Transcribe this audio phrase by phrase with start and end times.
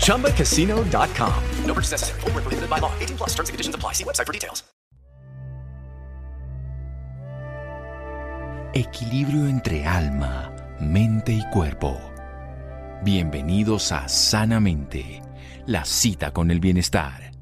[0.00, 1.42] ChumbaCasino.com.
[1.64, 2.20] No purchase necessary.
[2.22, 2.92] Full prohibited by law.
[2.98, 3.92] 18 plus terms and conditions apply.
[3.94, 4.64] See website for details.
[8.74, 11.98] Equilibrio entre alma, mente y cuerpo.
[13.02, 15.22] Bienvenidos a Sanamente,
[15.66, 17.32] la cita con el bienestar.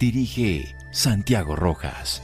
[0.00, 2.20] Dirige Santiago Rojas.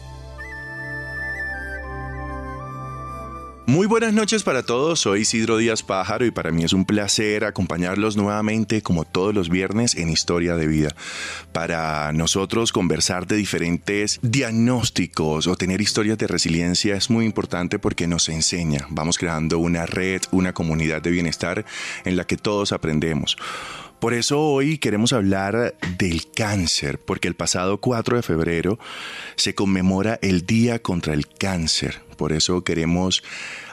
[3.64, 7.44] Muy buenas noches para todos, soy Isidro Díaz Pájaro y para mí es un placer
[7.44, 10.96] acompañarlos nuevamente como todos los viernes en Historia de Vida.
[11.52, 18.08] Para nosotros conversar de diferentes diagnósticos o tener historias de resiliencia es muy importante porque
[18.08, 18.88] nos enseña.
[18.90, 21.64] Vamos creando una red, una comunidad de bienestar
[22.04, 23.36] en la que todos aprendemos.
[24.00, 28.80] Por eso hoy queremos hablar del cáncer, porque el pasado 4 de febrero
[29.36, 32.00] se conmemora el Día contra el Cáncer.
[32.16, 33.22] Por eso queremos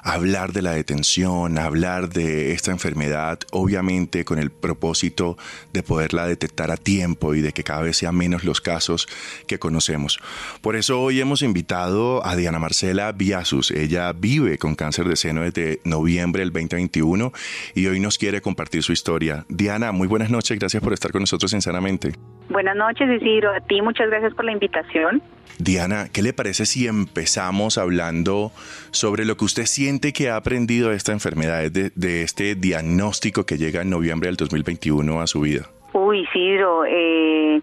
[0.03, 5.37] hablar de la detención, hablar de esta enfermedad, obviamente con el propósito
[5.73, 9.07] de poderla detectar a tiempo y de que cada vez sean menos los casos
[9.47, 10.19] que conocemos.
[10.61, 13.71] Por eso hoy hemos invitado a Diana Marcela Viasus.
[13.71, 17.31] Ella vive con cáncer de seno desde noviembre del 2021
[17.75, 19.45] y hoy nos quiere compartir su historia.
[19.49, 22.13] Diana, muy buenas noches, gracias por estar con nosotros en Sanamente.
[22.49, 23.53] Buenas noches, Isidro.
[23.53, 25.21] A ti muchas gracias por la invitación.
[25.57, 28.51] Diana, ¿qué le parece si empezamos hablando
[28.91, 33.57] sobre lo que usted siente que ha aprendido de esta enfermedad, de, este diagnóstico que
[33.57, 35.69] llega en noviembre del 2021 a su vida?
[35.93, 37.61] Uy, Isidro, eh,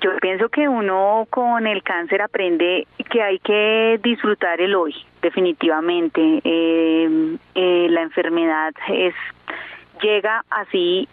[0.00, 6.40] yo pienso que uno con el cáncer aprende que hay que disfrutar el hoy, definitivamente.
[6.42, 9.14] Eh, eh, la enfermedad es
[10.02, 11.08] llega así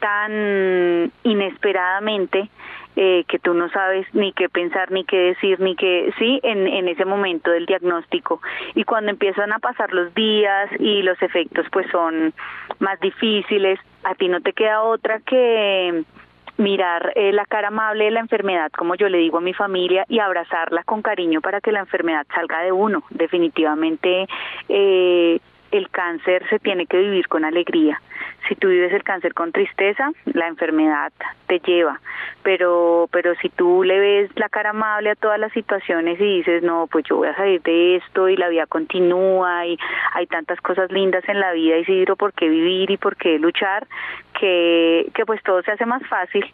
[0.00, 2.48] tan inesperadamente
[2.96, 6.66] eh, que tú no sabes ni qué pensar, ni qué decir, ni qué, sí, en,
[6.66, 8.40] en ese momento del diagnóstico.
[8.74, 12.32] Y cuando empiezan a pasar los días y los efectos pues son
[12.78, 16.04] más difíciles, a ti no te queda otra que
[16.58, 20.04] mirar eh, la cara amable de la enfermedad, como yo le digo a mi familia,
[20.08, 23.02] y abrazarla con cariño para que la enfermedad salga de uno.
[23.10, 24.26] Definitivamente
[24.68, 25.38] eh,
[25.76, 28.00] el cáncer se tiene que vivir con alegría.
[28.48, 31.12] Si tú vives el cáncer con tristeza, la enfermedad
[31.46, 32.00] te lleva,
[32.42, 36.62] pero pero si tú le ves la cara amable a todas las situaciones y dices,
[36.62, 39.78] "No, pues yo voy a salir de esto y la vida continúa y
[40.14, 43.86] hay tantas cosas lindas en la vida, y por qué vivir y por qué luchar",
[44.38, 46.44] que que pues todo se hace más fácil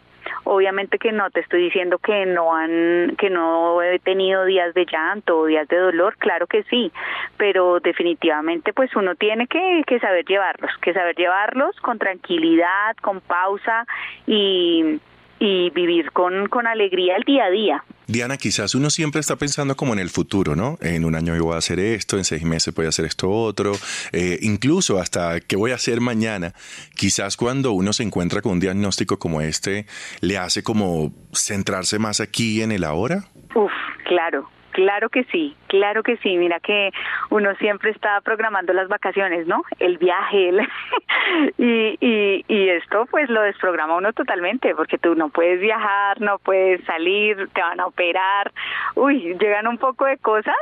[0.43, 4.85] Obviamente que no te estoy diciendo que no han que no he tenido días de
[4.85, 6.91] llanto o días de dolor, claro que sí,
[7.37, 13.21] pero definitivamente pues uno tiene que, que saber llevarlos, que saber llevarlos con tranquilidad, con
[13.21, 13.85] pausa
[14.27, 14.99] y
[15.39, 17.83] y vivir con, con alegría el día a día.
[18.07, 20.77] Diana, quizás uno siempre está pensando como en el futuro, ¿no?
[20.81, 23.73] En un año voy a hacer esto, en seis meses voy a hacer esto otro,
[24.11, 26.53] eh, incluso hasta qué voy a hacer mañana.
[26.95, 29.85] Quizás cuando uno se encuentra con un diagnóstico como este,
[30.19, 33.23] le hace como centrarse más aquí en el ahora.
[33.55, 33.71] Uf,
[34.05, 36.35] claro, Claro que sí, claro que sí.
[36.35, 36.91] Mira que
[37.29, 39.63] uno siempre está programando las vacaciones, ¿no?
[39.79, 40.51] El viaje,
[41.59, 46.39] y, y, y esto pues lo desprograma uno totalmente, porque tú no puedes viajar, no
[46.39, 48.51] puedes salir, te van a operar.
[48.95, 50.55] Uy, llegan un poco de cosas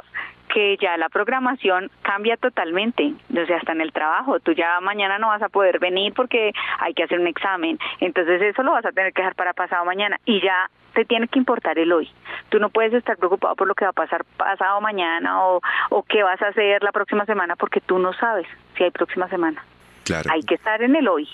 [0.54, 5.18] que ya la programación cambia totalmente, o sea, hasta en el trabajo, tú ya mañana
[5.18, 8.86] no vas a poder venir porque hay que hacer un examen, entonces eso lo vas
[8.86, 12.10] a tener que dejar para pasado mañana y ya te tiene que importar el hoy.
[12.50, 16.04] Tú no puedes estar preocupado por lo que va a pasar pasado mañana o, o
[16.04, 18.48] qué vas a hacer la próxima semana porque tú no sabes
[18.78, 19.64] si hay próxima semana.
[20.04, 20.30] Claro.
[20.32, 21.28] Hay que estar en el hoy.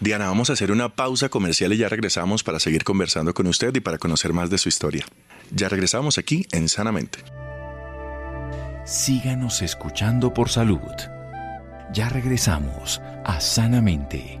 [0.00, 3.74] Diana, vamos a hacer una pausa comercial y ya regresamos para seguir conversando con usted
[3.74, 5.04] y para conocer más de su historia.
[5.50, 7.20] Ya regresamos aquí en Sanamente
[8.86, 10.78] síganos escuchando por salud.
[11.92, 14.40] Ya regresamos a Sanamente.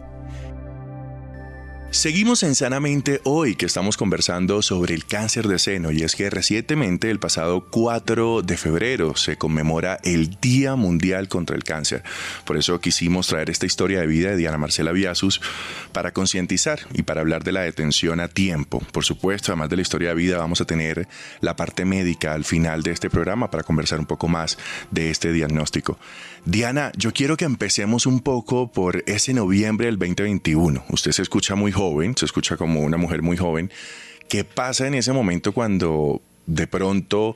[1.91, 6.29] Seguimos en Sanamente hoy que estamos conversando sobre el cáncer de seno y es que
[6.29, 12.01] recientemente, el pasado 4 de febrero, se conmemora el Día Mundial contra el Cáncer.
[12.45, 15.41] Por eso quisimos traer esta historia de vida de Diana Marcela Viasus
[15.91, 18.81] para concientizar y para hablar de la detención a tiempo.
[18.93, 21.09] Por supuesto, además de la historia de vida, vamos a tener
[21.41, 24.57] la parte médica al final de este programa para conversar un poco más
[24.91, 25.99] de este diagnóstico.
[26.45, 30.83] Diana, yo quiero que empecemos un poco por ese noviembre del 2021.
[30.89, 33.69] Usted se escucha muy joven, se escucha como una mujer muy joven.
[34.27, 37.35] ¿Qué pasa en ese momento cuando de pronto,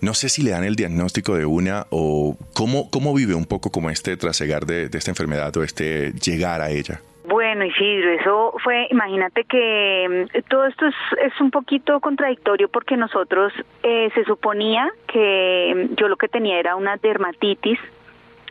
[0.00, 3.70] no sé si le dan el diagnóstico de una o cómo, cómo vive un poco
[3.70, 7.00] como este trasegar de, de esta enfermedad o este llegar a ella?
[7.28, 10.94] Bueno, Isidro, eso fue, imagínate que mm, todo esto es,
[11.24, 13.52] es un poquito contradictorio porque nosotros
[13.82, 17.78] eh, se suponía que mm, yo lo que tenía era una dermatitis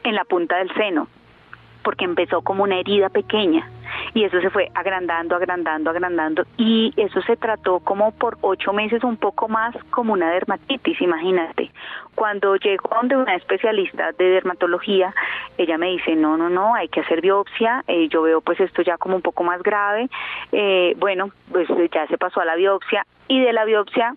[0.10, 1.07] en la punta del seno,
[1.84, 3.69] porque empezó como una herida pequeña
[4.13, 9.04] y eso se fue agrandando, agrandando, agrandando y eso se trató como por ocho meses
[9.04, 11.72] un poco más como una dermatitis, imagínate.
[12.16, 15.13] Cuando llegó donde una especialista de dermatología,
[15.57, 18.81] ella me dice, no, no, no, hay que hacer biopsia, eh, yo veo pues esto
[18.81, 20.10] ya como un poco más grave,
[20.51, 24.16] eh, bueno, pues ya se pasó a la biopsia y de la biopsia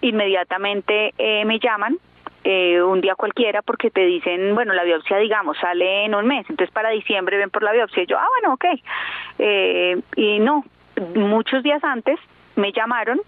[0.00, 1.98] inmediatamente eh, me llaman
[2.44, 6.46] eh, un día cualquiera porque te dicen, bueno, la biopsia, digamos, sale en un mes,
[6.48, 8.02] entonces para diciembre ven por la biopsia.
[8.02, 8.64] Y yo, ah, bueno, ok.
[9.38, 10.64] Eh, y no,
[11.14, 12.18] muchos días antes
[12.56, 13.20] me llamaron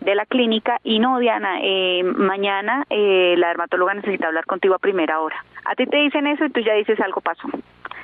[0.00, 4.78] de la clínica y no, Diana, eh, mañana eh, la dermatóloga necesita hablar contigo a
[4.78, 5.44] primera hora.
[5.64, 7.48] A ti te dicen eso y tú ya dices algo pasó.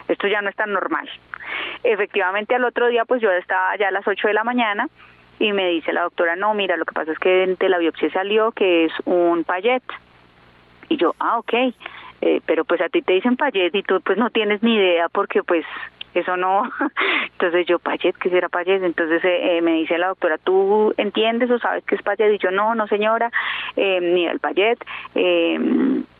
[0.08, 1.08] Esto ya no es tan normal.
[1.82, 4.88] Efectivamente, al otro día, pues yo estaba ya a las 8 de la mañana
[5.38, 8.10] y me dice la doctora, no, mira, lo que pasa es que de la biopsia
[8.10, 9.82] salió que es un payet.
[10.94, 11.52] Y yo, ah, ok,
[12.20, 15.08] eh, pero pues a ti te dicen payet y tú pues no tienes ni idea
[15.08, 15.64] porque pues
[16.14, 16.62] eso no.
[17.32, 18.84] Entonces yo, Payet, ¿qué será Payet?
[18.84, 22.34] Entonces eh, me dice la doctora, ¿tú entiendes o sabes qué es Payet?
[22.34, 23.32] Y yo, no, no señora,
[23.74, 24.78] eh, ni el Payet.
[25.16, 25.58] Eh,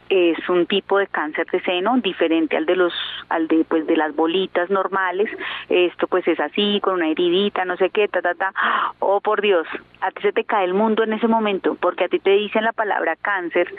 [0.08, 2.92] es un tipo de cáncer de seno diferente al de los
[3.28, 5.30] al de pues de las bolitas normales.
[5.68, 8.52] Esto pues es así con una heridita no sé qué ta ta ta.
[8.98, 9.66] Oh por Dios
[10.00, 12.64] a ti se te cae el mundo en ese momento porque a ti te dicen
[12.64, 13.72] la palabra cáncer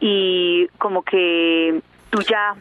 [0.00, 1.80] y como que
[2.10, 2.54] tú ya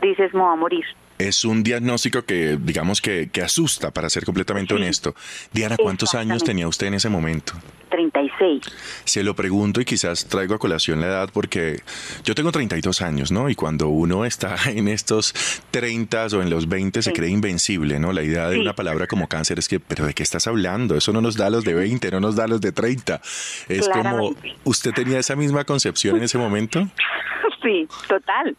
[0.00, 0.84] dices me voy a morir
[1.18, 5.14] es un diagnóstico que, digamos, que, que asusta, para ser completamente honesto.
[5.52, 7.54] Diana, ¿cuántos años tenía usted en ese momento?
[7.92, 8.62] 36.
[9.04, 11.80] Se lo pregunto y quizás traigo a colación la edad porque
[12.24, 13.50] yo tengo 32 años, ¿no?
[13.50, 15.34] Y cuando uno está en estos
[15.70, 18.12] 30 o en los 20 se cree invencible, ¿no?
[18.12, 20.96] La idea de una palabra como cáncer es que, ¿pero de qué estás hablando?
[20.96, 23.20] Eso no nos da los de 20, no nos da los de 30.
[23.68, 26.88] Es como, ¿usted tenía esa misma concepción en ese momento?
[27.62, 28.56] Sí, total,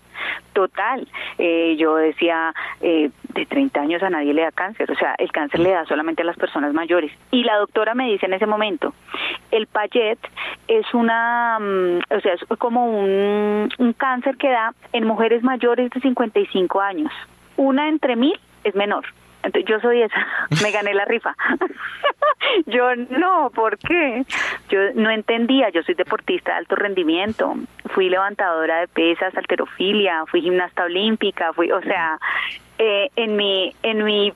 [0.54, 1.08] total.
[1.38, 5.32] Eh, yo decía, eh, de 30 años a nadie le da cáncer, o sea, el
[5.32, 7.12] cáncer le da solamente a las personas mayores.
[7.32, 8.94] Y la doctora me dice en ese momento,
[9.52, 10.20] el payet
[10.68, 15.90] es una, um, o sea, es como un, un cáncer que da en mujeres mayores
[15.90, 17.12] de 55 años.
[17.58, 19.06] Una entre mil es menor.
[19.68, 20.28] Yo soy esa,
[20.64, 21.36] me gané la rifa.
[22.66, 24.26] yo no, ¿por qué?
[24.70, 27.56] Yo no entendía, yo soy deportista de alto rendimiento,
[27.94, 32.18] fui levantadora de pesas, alterofilia, fui gimnasta olímpica, fui, o sea,
[32.78, 34.34] eh, en mi en mi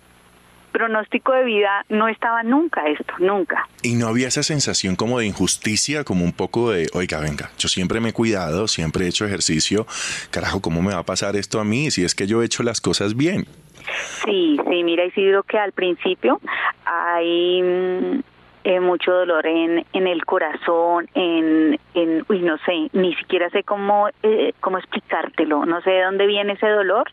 [0.77, 3.67] pronóstico de vida no estaba nunca esto, nunca.
[3.81, 7.67] Y no había esa sensación como de injusticia, como un poco de, oiga, venga, yo
[7.67, 9.87] siempre me he cuidado, siempre he hecho ejercicio,
[10.29, 12.61] carajo, ¿cómo me va a pasar esto a mí si es que yo he hecho
[12.61, 13.47] las cosas bien?
[13.93, 16.39] Sí, sí, mira Isidro que al principio
[16.85, 18.19] hay mm,
[18.63, 23.63] eh, mucho dolor en, en el corazón, en, en, uy, no sé, ni siquiera sé
[23.63, 27.09] cómo, eh, cómo explicártelo, no sé de dónde viene ese dolor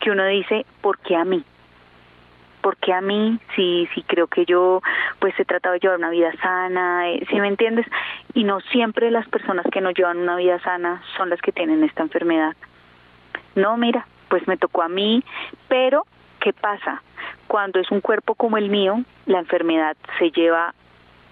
[0.00, 1.44] que uno dice, ¿por qué a mí?
[2.60, 4.82] porque a mí sí sí creo que yo
[5.18, 7.86] pues he tratado de llevar una vida sana, eh, ¿sí me entiendes?
[8.34, 11.82] Y no siempre las personas que no llevan una vida sana son las que tienen
[11.84, 12.54] esta enfermedad.
[13.54, 15.22] No, mira, pues me tocó a mí,
[15.68, 16.06] pero
[16.40, 17.02] ¿qué pasa?
[17.46, 20.74] Cuando es un cuerpo como el mío, la enfermedad se lleva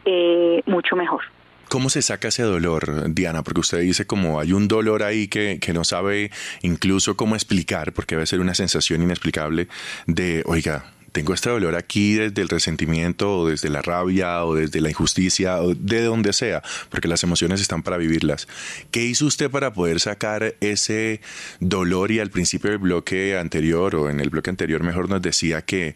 [0.04, 1.22] eh, mucho mejor.
[1.70, 3.42] ¿Cómo se saca ese dolor, Diana?
[3.42, 6.30] Porque usted dice como hay un dolor ahí que, que no sabe
[6.62, 9.68] incluso cómo explicar, porque debe ser una sensación inexplicable
[10.06, 14.80] de, oiga, tengo este dolor aquí desde el resentimiento o desde la rabia o desde
[14.80, 18.48] la injusticia o de donde sea, porque las emociones están para vivirlas.
[18.90, 21.20] ¿Qué hizo usted para poder sacar ese
[21.60, 25.62] dolor y al principio del bloque anterior o en el bloque anterior mejor nos decía
[25.62, 25.94] que,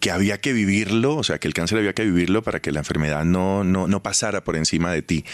[0.00, 2.80] que había que vivirlo, o sea, que el cáncer había que vivirlo para que la
[2.80, 5.24] enfermedad no, no, no pasara por encima de ti?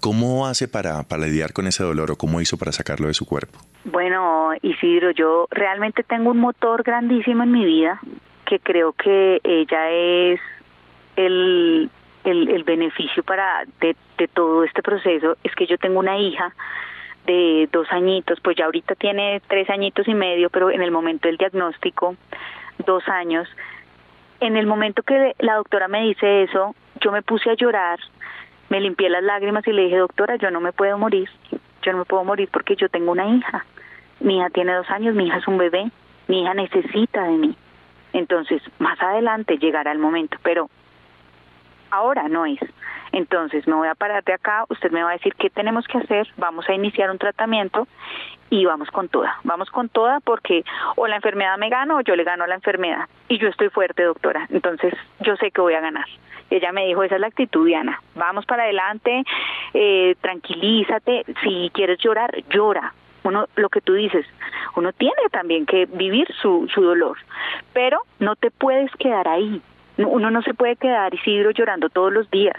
[0.00, 3.24] ¿Cómo hace para, para lidiar con ese dolor o cómo hizo para sacarlo de su
[3.24, 3.58] cuerpo?
[3.84, 8.00] Bueno, Isidro, yo realmente tengo un motor grandísimo en mi vida
[8.46, 10.40] que creo que ella es
[11.16, 11.90] el,
[12.24, 15.36] el, beneficio para de, de todo este proceso.
[15.44, 16.54] Es que yo tengo una hija
[17.26, 21.28] de dos añitos, pues ya ahorita tiene tres añitos y medio, pero en el momento
[21.28, 22.16] del diagnóstico,
[22.86, 23.48] dos años.
[24.40, 27.98] En el momento que la doctora me dice eso, yo me puse a llorar,
[28.68, 31.28] me limpié las lágrimas y le dije, doctora, yo no me puedo morir,
[31.82, 33.64] yo no me puedo morir porque yo tengo una hija.
[34.20, 35.90] Mi hija tiene dos años, mi hija es un bebé,
[36.28, 37.56] mi hija necesita de mí.
[38.16, 40.70] Entonces, más adelante llegará el momento, pero
[41.90, 42.58] ahora no es.
[43.12, 45.98] Entonces, me voy a parar de acá, usted me va a decir qué tenemos que
[45.98, 47.86] hacer, vamos a iniciar un tratamiento
[48.48, 50.64] y vamos con toda, vamos con toda porque
[50.96, 53.06] o la enfermedad me gana o yo le gano a la enfermedad.
[53.28, 56.06] Y yo estoy fuerte, doctora, entonces yo sé que voy a ganar.
[56.48, 59.24] Ella me dijo, esa es la actitud, Diana, vamos para adelante,
[59.74, 62.94] eh, tranquilízate, si quieres llorar, llora,
[63.26, 64.24] uno lo que tú dices,
[64.76, 67.16] uno tiene también que vivir su, su dolor,
[67.72, 69.60] pero no te puedes quedar ahí.
[69.98, 72.56] Uno no se puede quedar Isidro llorando todos los días.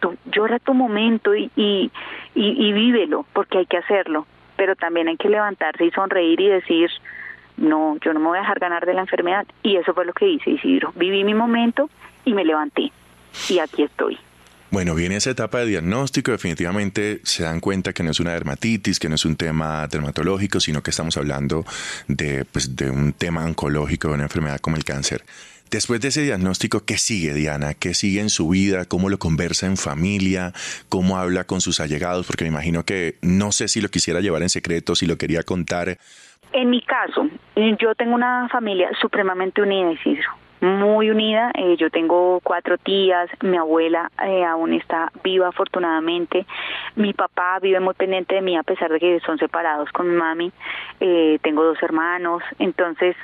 [0.00, 1.90] Tú llora tu momento y, y,
[2.34, 4.26] y, vívelo, porque hay que hacerlo,
[4.56, 6.90] pero también hay que levantarse y sonreír y decir,
[7.56, 9.46] no, yo no me voy a dejar ganar de la enfermedad.
[9.62, 10.92] Y eso fue lo que hice, Isidro.
[10.96, 11.88] Viví mi momento
[12.24, 12.92] y me levanté.
[13.48, 14.18] Y aquí estoy.
[14.70, 18.98] Bueno, viene esa etapa de diagnóstico, definitivamente se dan cuenta que no es una dermatitis,
[18.98, 21.64] que no es un tema dermatológico, sino que estamos hablando
[22.08, 25.22] de, pues, de un tema oncológico, de una enfermedad como el cáncer.
[25.70, 27.74] Después de ese diagnóstico, ¿qué sigue Diana?
[27.74, 28.84] ¿Qué sigue en su vida?
[28.86, 30.52] ¿Cómo lo conversa en familia?
[30.88, 32.26] ¿Cómo habla con sus allegados?
[32.26, 35.42] Porque me imagino que no sé si lo quisiera llevar en secreto, si lo quería
[35.42, 35.98] contar.
[36.52, 41.50] En mi caso, yo tengo una familia supremamente unida, Isidro muy unida.
[41.54, 46.46] Eh, yo tengo cuatro tías, mi abuela eh, aún está viva afortunadamente,
[46.94, 50.16] mi papá vive muy pendiente de mí a pesar de que son separados con mi
[50.16, 50.52] mami,
[51.00, 53.16] eh, tengo dos hermanos, entonces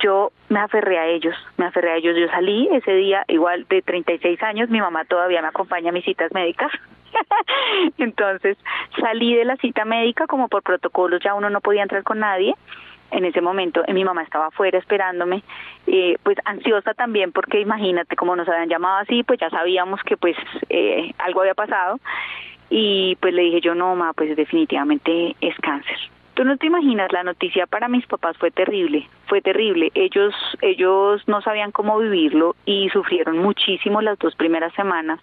[0.00, 3.82] yo me aferré a ellos, me aferré a ellos, yo salí ese día igual de
[3.82, 6.70] 36 años, mi mamá todavía me acompaña a mis citas médicas.
[7.98, 8.58] Entonces
[9.00, 12.54] salí de la cita médica como por protocolos ya uno no podía entrar con nadie
[13.10, 15.42] en ese momento mi mamá estaba afuera esperándome,
[15.86, 20.16] eh, pues ansiosa también porque imagínate como nos habían llamado así, pues ya sabíamos que
[20.16, 20.36] pues
[20.68, 21.98] eh, algo había pasado
[22.70, 25.96] y pues le dije yo no, mamá, pues definitivamente es cáncer.
[26.34, 29.90] Tú no te imaginas, la noticia para mis papás fue terrible, fue terrible.
[29.94, 35.18] Ellos, ellos no sabían cómo vivirlo y sufrieron muchísimo las dos primeras semanas.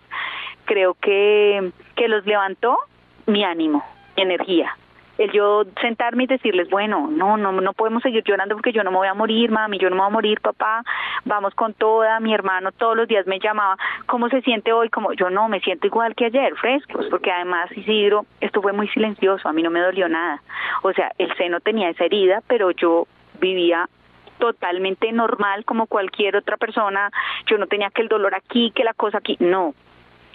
[0.65, 2.79] Creo que, que los levantó
[3.27, 3.85] mi ánimo,
[4.17, 4.75] mi energía
[5.17, 8.91] el yo sentarme y decirles, bueno, no, no, no podemos seguir llorando porque yo no
[8.91, 10.83] me voy a morir, mami, yo no me voy a morir, papá,
[11.25, 13.77] vamos con toda, mi hermano todos los días me llamaba,
[14.07, 14.89] ¿cómo se siente hoy?
[14.89, 18.87] Como yo no, me siento igual que ayer, frescos, porque además Isidro, esto fue muy
[18.89, 20.41] silencioso, a mí no me dolió nada,
[20.81, 23.07] o sea, el seno tenía esa herida, pero yo
[23.39, 23.87] vivía
[24.39, 27.11] totalmente normal como cualquier otra persona,
[27.45, 29.73] yo no tenía que el dolor aquí, que la cosa aquí, no,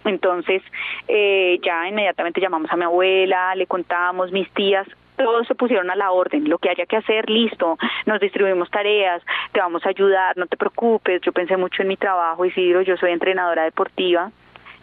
[0.04, 0.62] entonces,
[1.06, 4.86] eh, ya inmediatamente llamamos a mi abuela, le contábamos, mis tías,
[5.16, 7.76] todos se pusieron a la orden, lo que haya que hacer, listo,
[8.06, 11.96] nos distribuimos tareas, te vamos a ayudar, no te preocupes, yo pensé mucho en mi
[11.96, 14.30] trabajo, Isidro, yo soy entrenadora deportiva,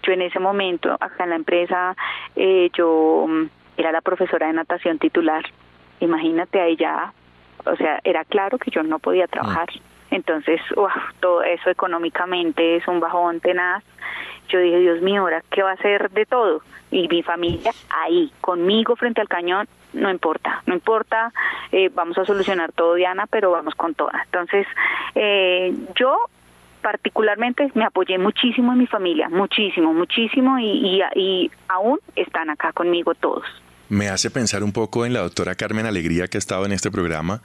[0.03, 1.95] yo en ese momento, acá en la empresa,
[2.35, 3.45] eh, yo mm,
[3.77, 5.43] era la profesora de natación titular,
[6.01, 7.13] imagínate ahí ya,
[7.65, 9.69] o sea, era claro que yo no podía trabajar.
[10.11, 10.61] Entonces,
[11.19, 13.83] todo eso económicamente es un bajón tenaz.
[14.49, 16.61] Yo dije, Dios mío, ahora qué va a hacer de todo.
[16.91, 21.31] Y mi familia ahí, conmigo frente al cañón, no importa, no importa,
[21.71, 24.21] eh, vamos a solucionar todo, Diana, pero vamos con toda.
[24.25, 24.67] Entonces,
[25.15, 26.17] eh, yo
[26.81, 33.15] particularmente me apoyé muchísimo en mi familia, muchísimo, muchísimo, y, y aún están acá conmigo
[33.15, 33.45] todos
[33.89, 36.91] me hace pensar un poco en la doctora Carmen Alegría que ha estado en este
[36.91, 37.41] programa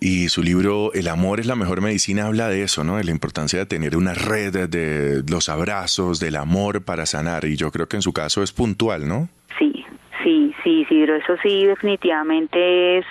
[0.00, 2.96] y su libro El amor es la mejor medicina habla de eso, ¿no?
[2.96, 7.56] De la importancia de tener una red de los abrazos, del amor para sanar y
[7.56, 9.28] yo creo que en su caso es puntual, ¿no?
[9.58, 9.84] Sí,
[10.22, 13.06] sí, sí, sí, pero eso sí definitivamente es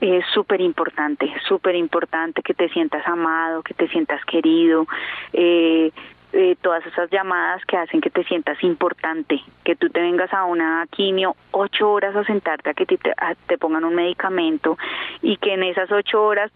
[0.00, 4.86] es súper importante, súper importante que te sientas amado, que te sientas querido,
[5.32, 5.90] eh,
[6.32, 10.44] eh, todas esas llamadas que hacen que te sientas importante, que tú te vengas a
[10.44, 12.98] una quimio ocho horas a sentarte a que te,
[13.46, 14.78] te pongan un medicamento
[15.22, 16.52] y que en esas ocho horas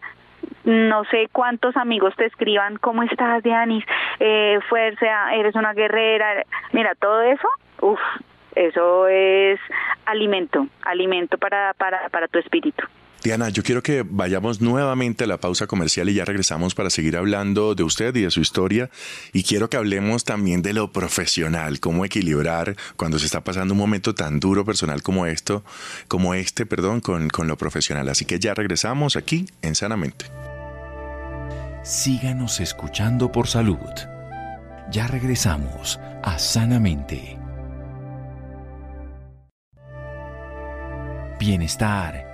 [0.65, 3.85] no sé cuántos amigos te escriban, ¿cómo estás, Dianis?
[4.21, 6.45] Eh, fuerza, eres una guerrera.
[6.73, 7.49] Mira, todo eso,
[7.81, 8.01] uff,
[8.55, 9.61] eso es
[10.07, 12.85] alimento, alimento para, para, para tu espíritu.
[13.25, 17.17] Diana, yo quiero que vayamos nuevamente a la pausa comercial y ya regresamos para seguir
[17.17, 18.91] hablando de usted y de su historia.
[19.33, 23.81] Y quiero que hablemos también de lo profesional, cómo equilibrar cuando se está pasando un
[23.81, 25.65] momento tan duro personal como esto,
[26.07, 28.11] como este, perdón, con, con lo profesional.
[28.11, 30.27] Así que ya regresamos aquí en Sanamente.
[31.83, 33.79] Síganos escuchando por salud.
[34.91, 37.39] Ya regresamos a Sanamente.
[41.41, 42.34] Bienestar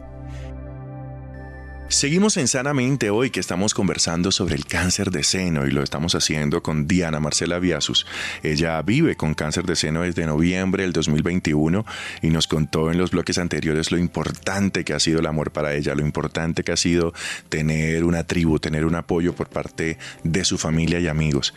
[1.91, 6.15] Seguimos en Sanamente hoy que estamos conversando sobre el cáncer de seno y lo estamos
[6.15, 8.07] haciendo con Diana Marcela Viasus.
[8.43, 11.85] Ella vive con cáncer de seno desde noviembre del 2021
[12.21, 15.73] y nos contó en los bloques anteriores lo importante que ha sido el amor para
[15.75, 17.13] ella, lo importante que ha sido
[17.49, 21.53] tener una tribu, tener un apoyo por parte de su familia y amigos.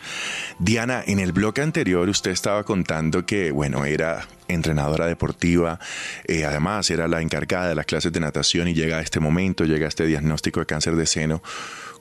[0.59, 5.79] Diana, en el bloque anterior usted estaba contando que, bueno, era entrenadora deportiva,
[6.25, 9.65] eh, además era la encargada de las clases de natación y llega a este momento,
[9.65, 11.41] llega a este diagnóstico de cáncer de seno.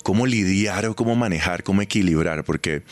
[0.04, 2.44] ¿Cómo lidiar o cómo manejar, cómo equilibrar?
[2.44, 2.82] Porque,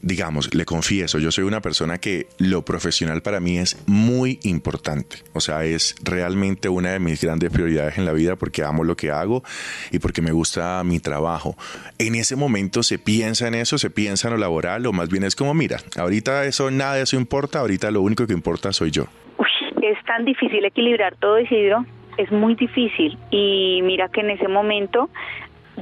[0.00, 5.18] digamos, le confieso, yo soy una persona que lo profesional para mí es muy importante.
[5.34, 8.96] O sea, es realmente una de mis grandes prioridades en la vida porque amo lo
[8.96, 9.44] que hago
[9.92, 11.54] y porque me gusta mi trabajo.
[11.98, 15.24] En ese momento se piensa en eso, se piensa en lo laboral o más bien
[15.24, 18.90] es como, mira, ahorita eso, nada de eso importa, ahorita lo único que importa soy
[18.90, 19.04] yo.
[19.36, 19.46] Uy,
[19.82, 21.84] es tan difícil equilibrar todo, Isidro.
[22.16, 23.18] Es muy difícil.
[23.30, 25.10] Y mira que en ese momento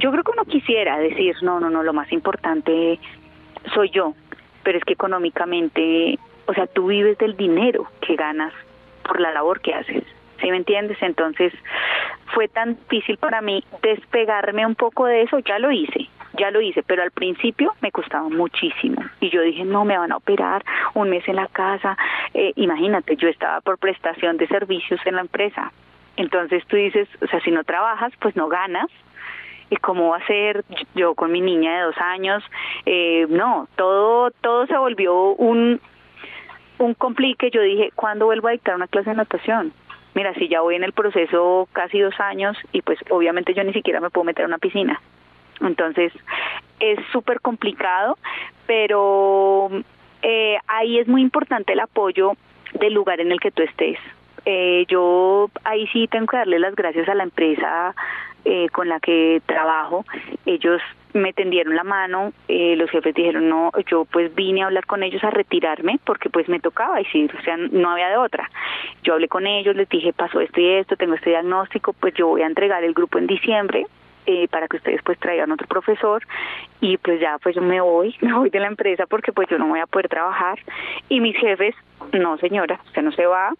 [0.03, 2.99] yo creo que uno quisiera decir, no, no, no, lo más importante
[3.73, 4.13] soy yo,
[4.61, 8.51] pero es que económicamente, o sea, tú vives del dinero que ganas
[9.01, 10.03] por la labor que haces.
[10.41, 10.97] ¿Sí me entiendes?
[11.01, 11.53] Entonces
[12.33, 16.59] fue tan difícil para mí despegarme un poco de eso, ya lo hice, ya lo
[16.59, 19.01] hice, pero al principio me costaba muchísimo.
[19.21, 21.97] Y yo dije, no, me van a operar un mes en la casa.
[22.33, 25.71] Eh, imagínate, yo estaba por prestación de servicios en la empresa.
[26.17, 28.87] Entonces tú dices, o sea, si no trabajas, pues no ganas.
[29.73, 30.63] ¿Y cómo va a ser
[30.93, 32.43] yo con mi niña de dos años?
[32.85, 35.81] Eh, no, todo, todo se volvió un,
[36.77, 37.49] un complique.
[37.49, 39.73] Yo dije, ¿cuándo vuelvo a dictar una clase de natación?
[40.13, 43.73] Mira, si ya voy en el proceso casi dos años y pues obviamente yo ni
[43.73, 45.01] siquiera me puedo meter a una piscina.
[45.59, 46.13] Entonces,
[46.79, 48.19] es súper complicado,
[48.67, 49.71] pero
[50.21, 52.33] eh, ahí es muy importante el apoyo
[52.73, 53.97] del lugar en el que tú estés.
[54.45, 57.95] Eh, yo ahí sí tengo que darle las gracias a la empresa
[58.45, 60.05] eh, con la que trabajo.
[60.45, 60.81] Ellos
[61.13, 65.03] me tendieron la mano, eh, los jefes dijeron no, yo pues vine a hablar con
[65.03, 68.49] ellos a retirarme porque pues me tocaba y o sea, no había de otra.
[69.03, 72.27] Yo hablé con ellos, les dije pasó esto y esto, tengo este diagnóstico, pues yo
[72.27, 73.85] voy a entregar el grupo en diciembre,
[74.25, 76.23] eh, para que ustedes pues traigan otro profesor
[76.81, 79.57] y pues ya pues yo me voy, me voy de la empresa porque pues yo
[79.57, 80.59] no voy a poder trabajar
[81.09, 81.75] y mis jefes,
[82.11, 83.53] no señora, usted no se va,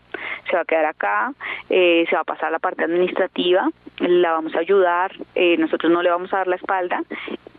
[0.50, 1.34] se va a quedar acá,
[1.70, 6.02] eh, se va a pasar la parte administrativa, la vamos a ayudar, eh, nosotros no
[6.02, 7.02] le vamos a dar la espalda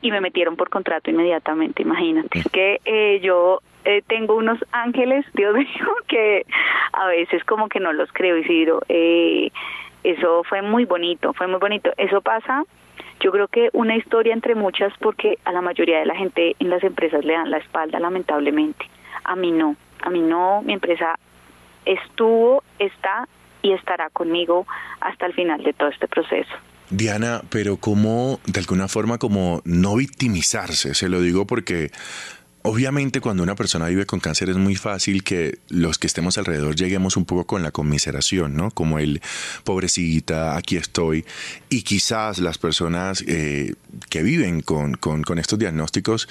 [0.00, 5.26] y me metieron por contrato inmediatamente, imagínate, es que eh, yo eh, tengo unos ángeles,
[5.34, 6.46] Dios mío, que
[6.92, 8.80] a veces como que no los creo, Isidro.
[8.88, 9.50] Eh,
[10.02, 11.92] eso fue muy bonito, fue muy bonito.
[11.96, 12.64] Eso pasa
[13.24, 16.68] yo creo que una historia entre muchas porque a la mayoría de la gente en
[16.68, 18.84] las empresas le dan la espalda lamentablemente.
[19.24, 21.18] A mí no, a mí no, mi empresa
[21.86, 23.26] estuvo, está
[23.62, 24.66] y estará conmigo
[25.00, 26.52] hasta el final de todo este proceso.
[26.90, 30.92] Diana, pero ¿cómo, de alguna forma, como no victimizarse?
[30.92, 31.90] Se lo digo porque
[32.66, 36.74] Obviamente cuando una persona vive con cáncer es muy fácil que los que estemos alrededor
[36.74, 38.70] lleguemos un poco con la conmiseración, ¿no?
[38.70, 39.20] Como el
[39.64, 41.26] pobrecita, aquí estoy.
[41.68, 43.74] Y quizás las personas eh,
[44.08, 46.26] que viven con, con, estos diagnósticos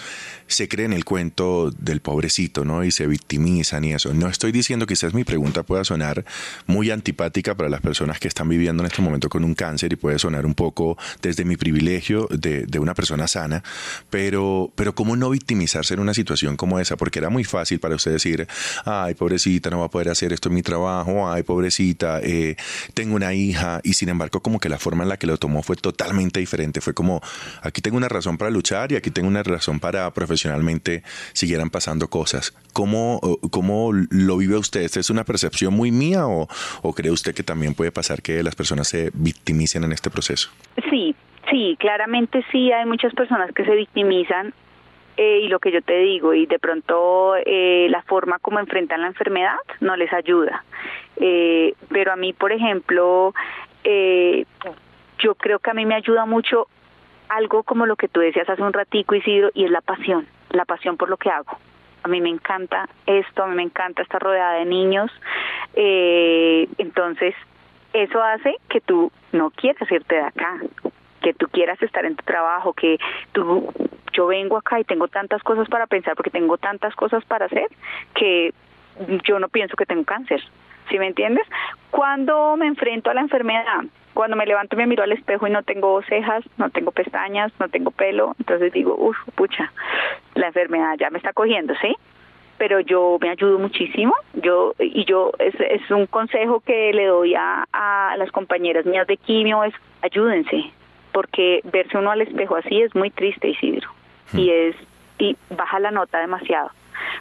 [0.53, 2.83] se creen el cuento del pobrecito, ¿no?
[2.83, 4.13] Y se victimizan y eso.
[4.13, 6.25] No estoy diciendo quizás mi pregunta pueda sonar
[6.67, 9.95] muy antipática para las personas que están viviendo en este momento con un cáncer y
[9.95, 13.63] puede sonar un poco desde mi privilegio de, de una persona sana,
[14.09, 17.95] pero, pero ¿cómo no victimizarse en una situación como esa, porque era muy fácil para
[17.95, 18.47] usted decir,
[18.85, 22.55] ay, pobrecita, no va a poder hacer esto en mi trabajo, ay, pobrecita, eh,
[22.93, 25.63] tengo una hija, y sin embargo como que la forma en la que lo tomó
[25.63, 27.21] fue totalmente diferente, fue como,
[27.61, 30.11] aquí tengo una razón para luchar y aquí tengo una razón para
[31.33, 32.53] siguieran pasando cosas.
[32.73, 33.19] ¿Cómo,
[33.51, 34.81] cómo lo vive usted?
[34.81, 36.47] ¿Es una percepción muy mía o,
[36.81, 40.49] o cree usted que también puede pasar que las personas se victimicen en este proceso?
[40.89, 41.15] Sí,
[41.49, 44.53] Sí, claramente sí, hay muchas personas que se victimizan
[45.17, 49.01] eh, y lo que yo te digo, y de pronto eh, la forma como enfrentan
[49.01, 50.63] la enfermedad no les ayuda.
[51.17, 53.33] Eh, pero a mí, por ejemplo,
[55.19, 56.67] yo creo que a mí me ayuda mucho
[57.35, 60.65] algo como lo que tú decías hace un ratico, Isidro, y es la pasión, la
[60.65, 61.57] pasión por lo que hago.
[62.03, 65.09] a mí me encanta esto, a mí me encanta estar rodeada de niños,
[65.73, 67.33] eh, entonces
[67.93, 70.59] eso hace que tú no quieras irte de acá,
[71.21, 72.99] que tú quieras estar en tu trabajo, que
[73.31, 73.71] tú,
[74.11, 77.67] yo vengo acá y tengo tantas cosas para pensar porque tengo tantas cosas para hacer
[78.13, 78.53] que
[79.23, 80.43] yo no pienso que tengo cáncer,
[80.89, 81.47] ¿sí me entiendes?
[81.89, 85.51] Cuando me enfrento a la enfermedad, cuando me levanto y me miro al espejo y
[85.51, 89.71] no tengo cejas, no tengo pestañas, no tengo pelo, entonces digo, uff, pucha,
[90.35, 91.95] la enfermedad ya me está cogiendo, ¿sí?
[92.57, 97.35] Pero yo me ayudo muchísimo, yo y yo es, es un consejo que le doy
[97.35, 100.71] a, a las compañeras mías de quimio es ayúdense,
[101.11, 103.89] porque verse uno al espejo así es muy triste, Isidro,
[104.33, 104.75] y es
[105.17, 106.71] y baja la nota demasiado.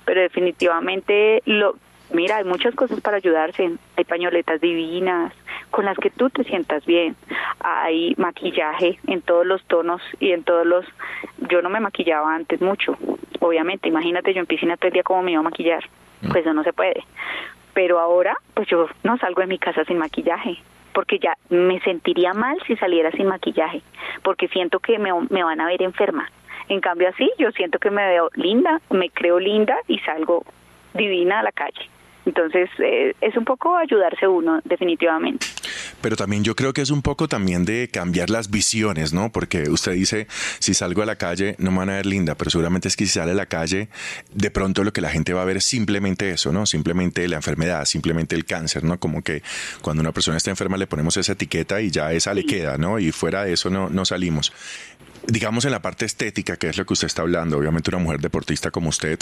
[0.05, 1.76] Pero definitivamente lo
[2.12, 3.72] mira, hay muchas cosas para ayudarse.
[3.96, 5.33] Hay pañoletas divinas
[5.70, 7.16] con las que tú te sientas bien.
[7.61, 10.85] Hay maquillaje en todos los tonos y en todos los...
[11.51, 12.96] Yo no me maquillaba antes mucho,
[13.40, 13.88] obviamente.
[13.88, 15.85] Imagínate yo en piscina todo el día cómo me iba a maquillar.
[16.20, 17.05] Pues eso no se puede.
[17.75, 20.59] Pero ahora, pues yo no salgo de mi casa sin maquillaje
[20.92, 23.81] porque ya me sentiría mal si saliera sin maquillaje,
[24.22, 26.31] porque siento que me, me van a ver enferma.
[26.68, 30.44] En cambio así, yo siento que me veo linda, me creo linda y salgo
[30.94, 31.91] divina a la calle.
[32.24, 35.46] Entonces, eh, es un poco ayudarse uno, definitivamente.
[36.00, 39.30] Pero también yo creo que es un poco también de cambiar las visiones, ¿no?
[39.30, 40.26] Porque usted dice,
[40.58, 43.06] si salgo a la calle no me van a ver linda, pero seguramente es que
[43.06, 43.88] si sale a la calle,
[44.32, 46.66] de pronto lo que la gente va a ver es simplemente eso, ¿no?
[46.66, 48.98] Simplemente la enfermedad, simplemente el cáncer, ¿no?
[48.98, 49.42] Como que
[49.80, 52.98] cuando una persona está enferma le ponemos esa etiqueta y ya esa le queda, ¿no?
[52.98, 54.52] Y fuera de eso no, no salimos
[55.26, 58.20] digamos en la parte estética, que es lo que usted está hablando, obviamente una mujer
[58.20, 59.18] deportista como usted,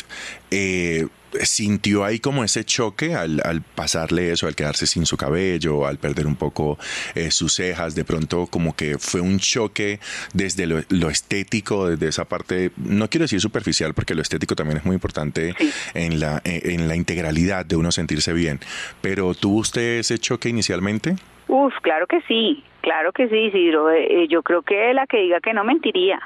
[0.50, 1.06] eh,
[1.42, 5.98] sintió ahí como ese choque al, al, pasarle eso, al quedarse sin su cabello, al
[5.98, 6.78] perder un poco
[7.14, 10.00] eh, sus cejas, de pronto como que fue un choque
[10.32, 14.78] desde lo, lo, estético, desde esa parte, no quiero decir superficial, porque lo estético también
[14.78, 15.70] es muy importante sí.
[15.94, 18.60] en, la, en la integralidad de uno sentirse bien,
[19.00, 21.16] pero ¿tuvo usted ese choque inicialmente?
[21.52, 23.90] Uf, claro que sí, claro que sí, Isidro.
[23.90, 26.20] Eh, yo creo que la que diga que no mentiría,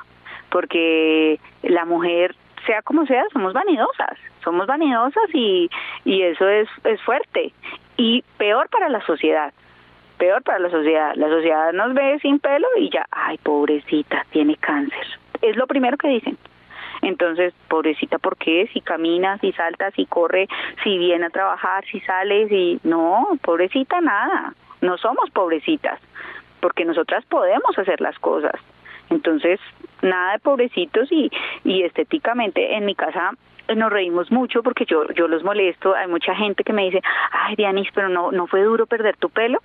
[0.51, 5.71] porque la mujer, sea como sea, somos vanidosas, somos vanidosas y,
[6.05, 7.55] y eso es, es fuerte.
[7.97, 9.55] Y peor para la sociedad,
[10.19, 11.15] peor para la sociedad.
[11.15, 15.07] La sociedad nos ve sin pelo y ya, ay, pobrecita, tiene cáncer.
[15.41, 16.37] Es lo primero que dicen.
[17.01, 18.69] Entonces, pobrecita, ¿por qué?
[18.75, 20.49] Si camina, si salta, si corre,
[20.83, 22.79] si viene a trabajar, si sale, si...
[22.83, 24.53] No, pobrecita, nada
[24.85, 25.99] no somos pobrecitas,
[26.61, 28.55] porque nosotras podemos hacer las cosas.
[29.11, 29.61] Entonces,
[30.03, 31.31] nada de pobrecitos y,
[31.65, 33.33] y estéticamente en mi casa
[33.75, 37.57] nos reímos mucho porque yo yo los molesto, hay mucha gente que me dice, "Ay,
[37.57, 39.61] Dianis, pero no no fue duro perder tu pelo."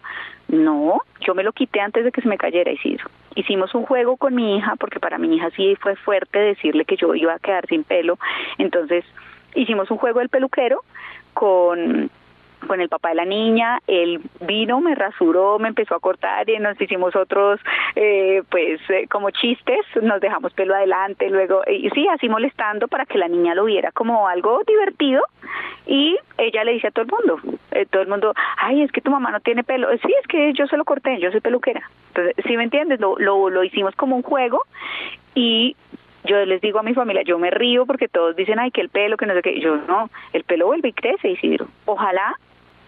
[0.48, 3.10] No, yo me lo quité antes de que se me cayera Isidro.
[3.36, 6.96] Hicimos un juego con mi hija porque para mi hija sí fue fuerte decirle que
[6.96, 8.18] yo iba a quedar sin pelo.
[8.58, 9.04] Entonces,
[9.54, 10.82] hicimos un juego del peluquero
[11.34, 12.10] con
[12.68, 16.58] con el papá de la niña, él vino, me rasuró, me empezó a cortar y
[16.58, 17.60] nos hicimos otros,
[17.96, 23.06] eh, pues, eh, como chistes, nos dejamos pelo adelante, luego, y sí, así molestando para
[23.06, 25.24] que la niña lo viera como algo divertido
[25.86, 29.02] y ella le dice a todo el mundo, eh, todo el mundo, ay, es que
[29.02, 31.90] tu mamá no tiene pelo, sí, es que yo se lo corté, yo soy peluquera,
[32.10, 33.00] entonces, ¿sí me entiendes?
[33.00, 34.64] Lo, lo, lo hicimos como un juego
[35.34, 35.76] y
[36.26, 38.90] yo les digo a mi familia, yo me río porque todos dicen, ay, que el
[38.90, 39.60] pelo, que no sé qué.
[39.60, 41.68] Yo no, el pelo vuelve y crece, Isidro.
[41.86, 42.36] Ojalá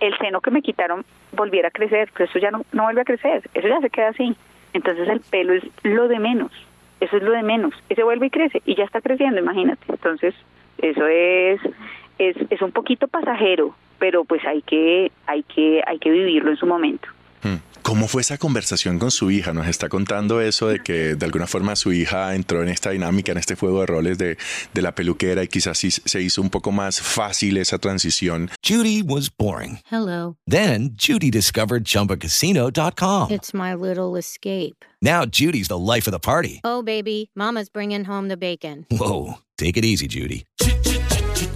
[0.01, 3.05] el seno que me quitaron volviera a crecer, pero eso ya no, no vuelve a
[3.05, 4.35] crecer, eso ya se queda así.
[4.73, 6.51] Entonces el pelo es lo de menos,
[6.99, 7.73] eso es lo de menos.
[7.87, 9.85] Ese vuelve y crece y ya está creciendo, imagínate.
[9.87, 10.35] Entonces
[10.79, 11.61] eso es,
[12.17, 16.57] es, es un poquito pasajero, pero pues hay que, hay que, hay que vivirlo en
[16.57, 17.07] su momento.
[17.83, 19.53] ¿Cómo fue esa conversación con su hija?
[19.53, 23.31] Nos está contando eso de que de alguna forma su hija entró en esta dinámica,
[23.31, 24.37] en este juego de roles de,
[24.73, 28.49] de la peluquera y quizás se hizo un poco más fácil esa transición.
[28.65, 29.79] Judy was boring.
[29.91, 30.37] Hello.
[30.47, 33.31] Then Judy discovered chumbacasino.com.
[33.31, 34.85] It's my little escape.
[35.01, 36.61] Now Judy's the life of the party.
[36.63, 38.85] Oh, baby, mama's bringing home the bacon.
[38.91, 40.45] Whoa, take it easy, Judy.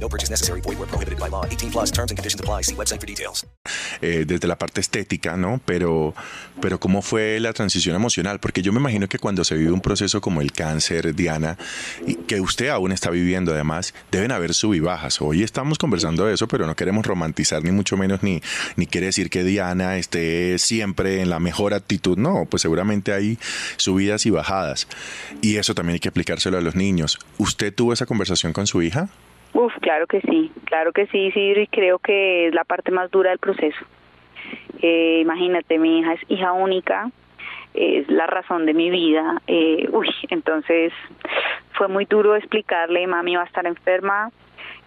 [0.00, 0.60] No purchase necessary.
[0.60, 1.44] Void where prohibited by law.
[1.46, 2.62] 18 plus terms and conditions apply.
[2.62, 3.46] See website for details.
[4.02, 5.60] Eh, desde la parte estética, ¿no?
[5.64, 6.14] Pero,
[6.60, 8.38] pero ¿cómo fue la transición emocional?
[8.40, 11.56] Porque yo me imagino que cuando se vive un proceso como el cáncer, Diana,
[12.06, 15.20] y que usted aún está viviendo además, deben haber sub y bajas.
[15.22, 18.42] Hoy estamos conversando de eso, pero no queremos romantizar ni mucho menos ni,
[18.76, 22.18] ni quiere decir que Diana esté siempre en la mejor actitud.
[22.18, 23.38] No, pues seguramente hay
[23.76, 24.88] subidas y bajadas.
[25.40, 27.18] Y eso también hay que explicárselo a los niños.
[27.38, 29.08] ¿Usted tuvo esa conversación con su hija?
[29.54, 33.30] Uf, claro que sí, claro que sí, sí, creo que es la parte más dura
[33.30, 33.84] del proceso.
[34.82, 37.10] Eh, imagínate, mi hija es hija única,
[37.72, 39.40] es la razón de mi vida.
[39.46, 40.92] Eh, uy, entonces
[41.74, 44.30] fue muy duro explicarle, mami va a estar enferma.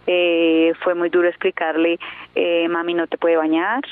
[0.06, 1.98] Eh, fue muy duro explicarle,
[2.34, 3.82] eh, mami no te puede bañar,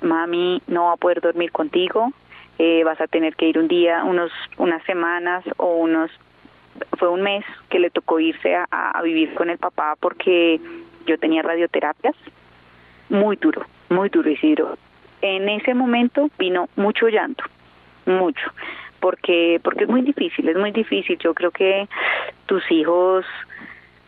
[0.00, 2.12] mami no va a poder dormir contigo,
[2.58, 6.10] eh, vas a tener que ir un día, unos, unas semanas o unos
[6.98, 10.60] fue un mes que le tocó irse a, vivir con el papá porque
[11.06, 12.14] yo tenía radioterapias.
[13.08, 14.76] Muy duro, muy duro, Isidro.
[15.22, 17.44] En ese momento vino mucho llanto,
[18.04, 18.50] mucho,
[19.00, 21.18] porque porque es muy difícil, es muy difícil.
[21.18, 21.88] Yo creo que
[22.46, 23.24] tus hijos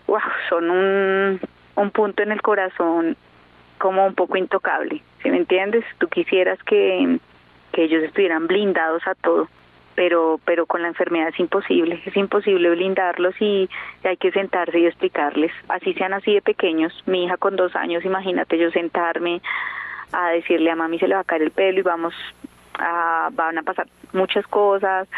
[0.06, 1.40] wow, son un,
[1.76, 3.16] un punto en el corazón
[3.78, 5.84] como un poco intocable, ¿sí me entiendes?
[5.98, 7.18] Tú quisieras que,
[7.72, 9.48] que ellos estuvieran blindados a todo
[9.98, 13.68] pero pero con la enfermedad es imposible, es imposible blindarlos y
[14.04, 18.04] hay que sentarse y explicarles, así sean así de pequeños, mi hija con dos años,
[18.04, 19.42] imagínate yo sentarme
[20.12, 22.14] a decirle a mami se le va a caer el pelo y vamos
[22.78, 25.08] a, van a pasar muchas cosas,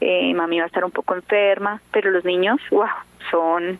[0.00, 2.88] eh, mami va a estar un poco enferma, pero los niños, wow,
[3.30, 3.78] son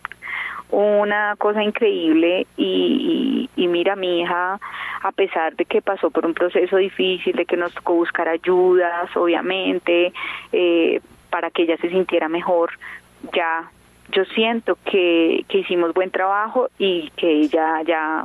[0.70, 4.58] una cosa increíble y, y, mira mi hija
[5.02, 9.14] a pesar de que pasó por un proceso difícil de que nos tocó buscar ayudas
[9.16, 10.12] obviamente
[10.52, 12.70] eh, para que ella se sintiera mejor
[13.34, 13.70] ya
[14.12, 18.24] yo siento que, que hicimos buen trabajo y que ella ya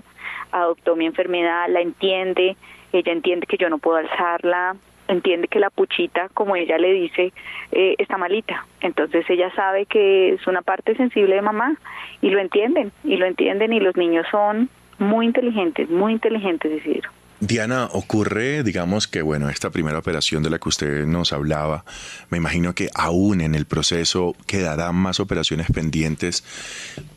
[0.51, 2.55] adoptó mi enfermedad la entiende
[2.91, 4.75] ella entiende que yo no puedo alzarla
[5.08, 7.34] entiende que la puchita, como ella le dice,
[7.72, 8.65] eh, está malita.
[8.82, 11.76] Entonces ella sabe que es una parte sensible de mamá
[12.22, 17.10] y lo entienden, y lo entienden y los niños son muy inteligentes, muy inteligentes, Isidro.
[17.41, 21.84] Diana, ocurre, digamos que, bueno, esta primera operación de la que usted nos hablaba,
[22.30, 26.45] me imagino que aún en el proceso quedarán más operaciones pendientes.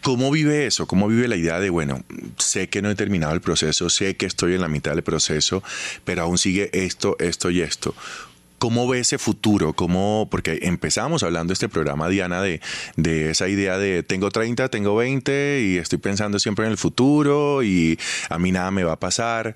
[0.02, 0.86] ¿Cómo vive eso?
[0.88, 2.02] ¿Cómo vive la idea de, bueno,
[2.36, 5.62] sé que no he terminado el proceso, sé que estoy en la mitad del proceso,
[6.04, 7.94] pero aún sigue esto, esto y esto?
[8.58, 9.74] ¿Cómo ve ese futuro?
[9.74, 12.60] ¿Cómo, porque empezamos hablando este programa, Diana, de,
[12.96, 17.62] de esa idea de tengo 30, tengo 20 y estoy pensando siempre en el futuro
[17.62, 19.54] y a mí nada me va a pasar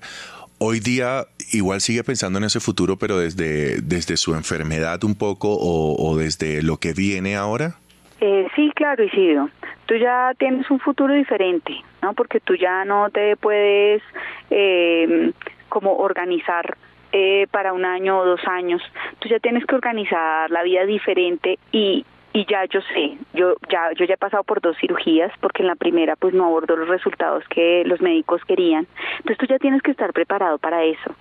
[0.63, 5.49] hoy día igual sigue pensando en ese futuro, pero desde, desde su enfermedad un poco
[5.59, 7.75] o, desde lo que viene ahora?
[8.21, 9.49] Eh, sí, claro, Isidro.
[9.85, 12.13] Tú ya tienes un futuro diferente, ¿no?
[12.13, 14.01] Porque tú ya no te puedes
[14.49, 15.33] eh,
[15.67, 16.77] como organizar
[17.11, 18.81] eh, para un año o dos años.
[19.19, 23.91] Tú ya tienes que organizar la vida diferente y, y ya yo sé, yo ya
[23.93, 26.89] yo ya he pasado por dos cirugías porque en la primera pues no abordó los
[26.89, 28.87] resultados que los médicos querían.
[29.19, 31.15] Entonces tú ya tienes que estar preparado para eso.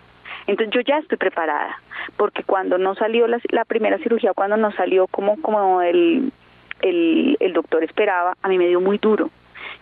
[0.46, 1.78] Entonces yo ya estoy preparada,
[2.16, 6.32] porque cuando no salió la, primera cirugía, cuando no salió como como el,
[6.80, 9.30] el el doctor esperaba, a mí me dio muy duro.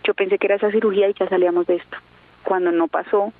[0.03, 1.97] Yo pensé que era esa cirugía y ya salíamos de esto.
[2.43, 3.31] Cuando no pasó,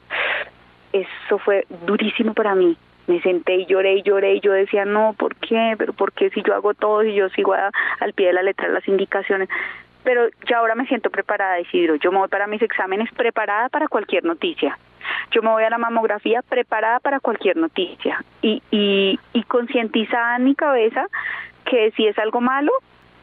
[0.93, 5.13] eso fue durísimo para mí me senté y lloré y lloré y yo decía, no,
[5.17, 5.75] ¿por qué?
[5.77, 8.67] Pero ¿por qué si yo hago todo y yo sigo al pie de la letra
[8.69, 9.49] las indicaciones?
[10.03, 11.95] Pero ya ahora me siento preparada, Isidro.
[11.95, 14.77] Yo me voy para mis exámenes preparada para cualquier noticia.
[15.31, 20.45] Yo me voy a la mamografía preparada para cualquier noticia y, y, y concientizada en
[20.45, 21.07] mi cabeza
[21.65, 22.71] que si es algo malo,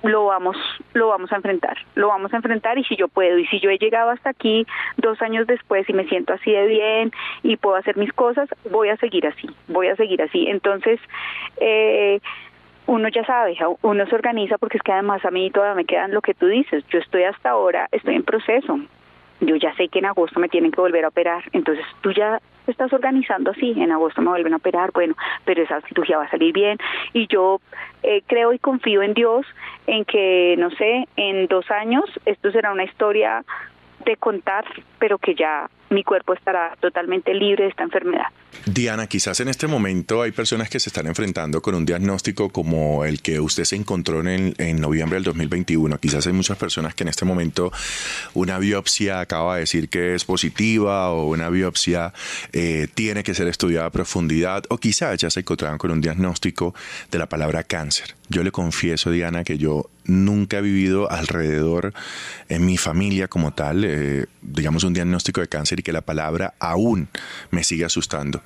[0.03, 0.57] lo vamos
[0.93, 3.71] lo vamos a enfrentar lo vamos a enfrentar y si yo puedo y si yo
[3.71, 7.77] he llegado hasta aquí dos años después y me siento así de bien y puedo
[7.77, 10.47] hacer mis cosas voy a seguir así voy a seguir así.
[10.49, 10.99] Entonces
[11.61, 12.21] eh,
[12.87, 16.13] uno ya sabe, uno se organiza porque es que además a mí todavía me quedan
[16.13, 18.79] lo que tú dices, yo estoy hasta ahora, estoy en proceso,
[19.41, 22.41] yo ya sé que en agosto me tienen que volver a operar, entonces tú ya
[22.67, 26.31] estás organizando así, en agosto me vuelven a operar, bueno, pero esa cirugía va a
[26.31, 26.79] salir bien.
[27.13, 27.61] Y yo
[28.03, 29.47] eh, creo y confío en Dios
[29.87, 33.45] en que, no sé, en dos años esto será una historia
[34.09, 34.65] de contar,
[34.99, 38.27] pero que ya mi cuerpo estará totalmente libre de esta enfermedad.
[38.67, 43.05] Diana, quizás en este momento hay personas que se están enfrentando con un diagnóstico como
[43.05, 45.99] el que usted se encontró en, en, noviembre del 2021.
[45.99, 47.71] Quizás hay muchas personas que en este momento
[48.35, 52.13] una biopsia acaba de decir que es positiva o una biopsia
[52.53, 56.75] eh, tiene que ser estudiada a profundidad o quizás ya se encontraban con un diagnóstico
[57.11, 58.15] de la palabra cáncer.
[58.29, 61.93] Yo le confieso, Diana, que yo nunca he vivido alrededor
[62.49, 66.55] en mi familia como tal, eh, digamos, un diagnóstico de cáncer y que la palabra
[66.59, 67.09] aún
[67.51, 68.43] me sigue asustando.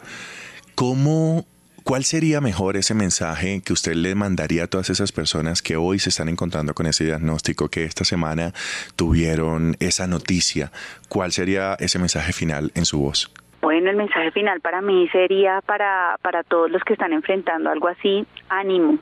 [0.75, 1.47] ¿Cómo,
[1.85, 5.99] cuál sería mejor ese mensaje que usted le mandaría a todas esas personas que hoy
[5.99, 8.53] se están encontrando con ese diagnóstico, que esta semana
[8.97, 10.73] tuvieron esa noticia?
[11.09, 13.31] ¿Cuál sería ese mensaje final en su voz?
[13.61, 17.87] Bueno, el mensaje final para mí sería para, para todos los que están enfrentando algo
[17.87, 18.99] así, ánimo,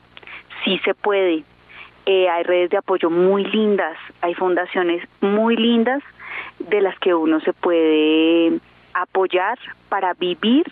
[0.64, 1.44] sí se puede.
[2.06, 6.02] Eh, hay redes de apoyo muy lindas, hay fundaciones muy lindas
[6.58, 8.58] de las que uno se puede
[8.94, 9.58] apoyar
[9.88, 10.64] para vivir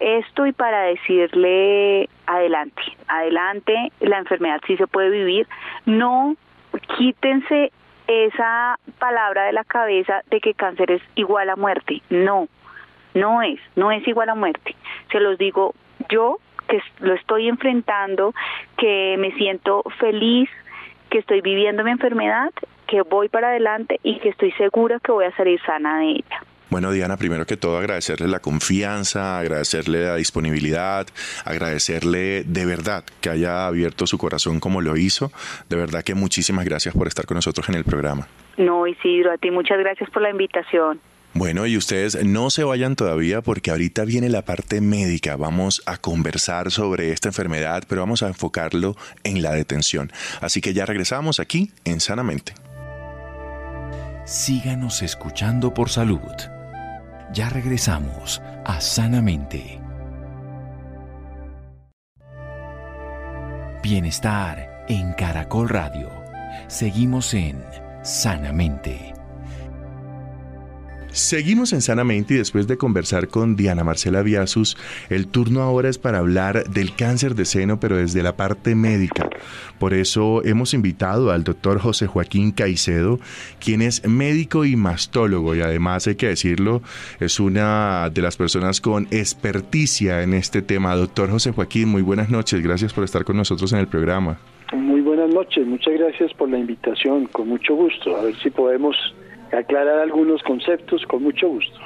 [0.00, 5.46] esto y para decirle adelante, adelante, la enfermedad sí se puede vivir,
[5.86, 6.34] no
[6.96, 7.70] quítense
[8.08, 12.48] esa palabra de la cabeza de que cáncer es igual a muerte, no,
[13.14, 14.74] no es, no es igual a muerte,
[15.12, 15.74] se los digo
[16.08, 16.38] yo
[16.72, 18.34] que lo estoy enfrentando,
[18.78, 20.48] que me siento feliz,
[21.10, 22.50] que estoy viviendo mi enfermedad,
[22.86, 26.42] que voy para adelante y que estoy segura que voy a salir sana de ella.
[26.70, 31.06] Bueno, Diana, primero que todo agradecerle la confianza, agradecerle la disponibilidad,
[31.44, 35.30] agradecerle de verdad que haya abierto su corazón como lo hizo.
[35.68, 38.26] De verdad que muchísimas gracias por estar con nosotros en el programa.
[38.56, 40.98] No, Isidro, a ti muchas gracias por la invitación.
[41.34, 45.36] Bueno, y ustedes no se vayan todavía porque ahorita viene la parte médica.
[45.36, 50.12] Vamos a conversar sobre esta enfermedad, pero vamos a enfocarlo en la detención.
[50.40, 52.52] Así que ya regresamos aquí en Sanamente.
[54.26, 56.20] Síganos escuchando por salud.
[57.32, 59.80] Ya regresamos a Sanamente.
[63.82, 66.10] Bienestar en Caracol Radio.
[66.68, 67.64] Seguimos en
[68.02, 69.14] Sanamente.
[71.12, 74.78] Seguimos en Sanamente y después de conversar con Diana Marcela Viasus,
[75.10, 79.28] el turno ahora es para hablar del cáncer de seno, pero desde la parte médica.
[79.78, 83.20] Por eso hemos invitado al doctor José Joaquín Caicedo,
[83.62, 86.80] quien es médico y mastólogo y además, hay que decirlo,
[87.20, 90.96] es una de las personas con experticia en este tema.
[90.96, 94.38] Doctor José Joaquín, muy buenas noches, gracias por estar con nosotros en el programa.
[94.72, 98.16] Muy buenas noches, muchas gracias por la invitación, con mucho gusto.
[98.16, 98.96] A ver si podemos
[99.52, 101.78] aclarar algunos conceptos con mucho gusto.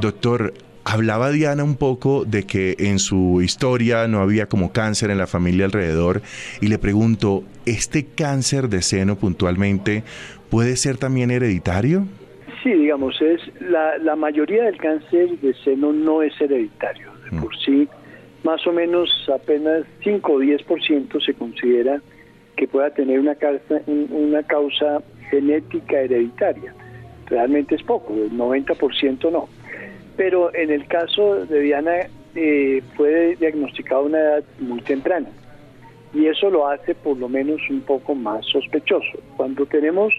[0.00, 0.52] Doctor,
[0.84, 5.26] hablaba Diana un poco de que en su historia no había como cáncer en la
[5.26, 6.22] familia alrededor
[6.60, 10.04] y le pregunto, ¿este cáncer de seno puntualmente
[10.50, 12.06] puede ser también hereditario?
[12.62, 17.12] Sí, digamos, es la, la mayoría del cáncer de seno no es hereditario.
[17.30, 17.88] De por sí,
[18.42, 22.00] más o menos apenas 5 o 10% se considera
[22.56, 26.74] que pueda tener una causa, una causa genética hereditaria
[27.26, 29.48] realmente es poco, el 90% no.
[30.16, 31.92] Pero en el caso de Diana
[32.34, 35.28] eh, fue diagnosticada a una edad muy temprana
[36.14, 39.18] y eso lo hace por lo menos un poco más sospechoso.
[39.36, 40.14] Cuando tenemos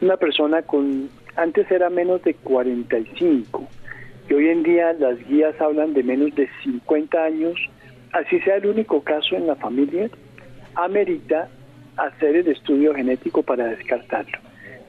[0.00, 3.66] una persona con, antes era menos de 45
[4.28, 7.54] y hoy en día las guías hablan de menos de 50 años,
[8.12, 10.10] así sea el único caso en la familia,
[10.74, 11.48] amerita
[11.96, 14.38] hacer el estudio genético para descartarlo.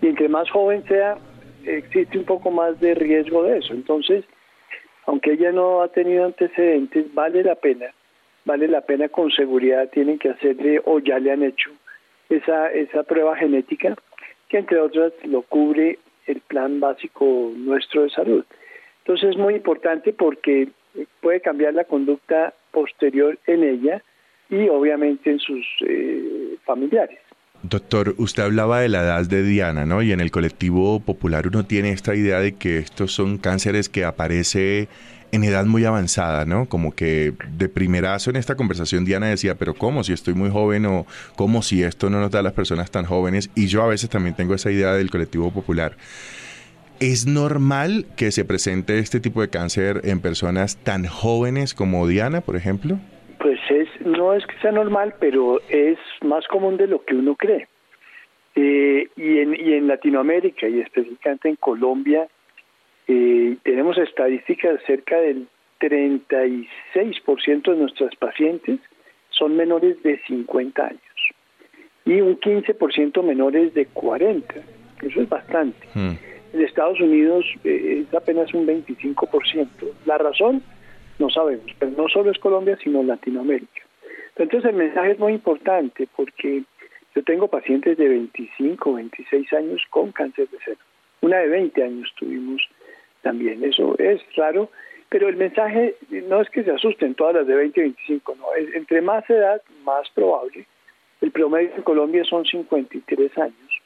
[0.02, 1.18] Y entre más joven sea,
[1.66, 3.74] existe un poco más de riesgo de eso.
[3.74, 4.26] Entonces,
[5.06, 7.88] aunque ella no ha tenido antecedentes, vale la pena,
[8.46, 11.72] vale la pena con seguridad, tienen que hacerle o ya le han hecho
[12.30, 13.96] esa, esa prueba genética,
[14.50, 18.46] que entre otras lo cubre el plan básico nuestro de salud.
[19.00, 20.70] Entonces es muy importante porque
[21.22, 24.04] puede cambiar la conducta posterior en ella
[24.50, 27.20] y obviamente en sus eh, familiares.
[27.64, 30.02] Doctor, usted hablaba de la edad de Diana, ¿no?
[30.02, 34.04] Y en el colectivo popular uno tiene esta idea de que estos son cánceres que
[34.04, 34.90] aparece
[35.32, 36.68] en edad muy avanzada, ¿no?
[36.68, 40.86] Como que de primerazo en esta conversación Diana decía, pero ¿cómo si estoy muy joven
[40.88, 43.50] o cómo si esto no nos da a las personas tan jóvenes?
[43.56, 45.96] Y yo a veces también tengo esa idea del colectivo popular.
[47.00, 52.42] ¿Es normal que se presente este tipo de cáncer en personas tan jóvenes como Diana,
[52.42, 53.00] por ejemplo?
[53.42, 57.36] Pues es, no es que sea normal, pero es más común de lo que uno
[57.36, 57.68] cree.
[58.56, 62.28] Eh, y, en, y en Latinoamérica y específicamente en Colombia
[63.08, 65.48] eh, tenemos estadísticas cerca del
[65.80, 66.68] 36%
[67.64, 68.80] de nuestros pacientes
[69.30, 71.02] son menores de 50 años
[72.06, 74.54] y un 15% menores de 40.
[75.02, 75.88] Eso es bastante.
[75.94, 76.12] Hmm.
[76.54, 79.68] En Estados Unidos eh, es apenas un 25%.
[80.06, 80.62] La razón
[81.22, 83.84] no sabemos, pero no solo es Colombia, sino Latinoamérica.
[84.36, 86.64] Entonces el mensaje es muy importante porque
[87.14, 90.80] yo tengo pacientes de 25, 26 años con cáncer de seno.
[91.22, 92.68] Una de 20 años tuvimos
[93.22, 93.64] también.
[93.64, 94.72] Eso es raro,
[95.10, 95.96] pero el mensaje
[96.28, 98.56] no es que se asusten todas las de 20 25, no.
[98.56, 100.66] Es, entre más edad, más probable.
[101.22, 103.82] El promedio en Colombia son 53 años,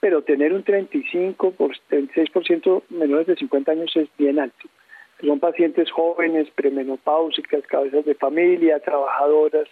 [0.00, 4.68] pero tener un 35 por 36% menores de 50 años es bien alto
[5.20, 9.68] son pacientes jóvenes, premenopáusicas, cabezas de familia, trabajadoras,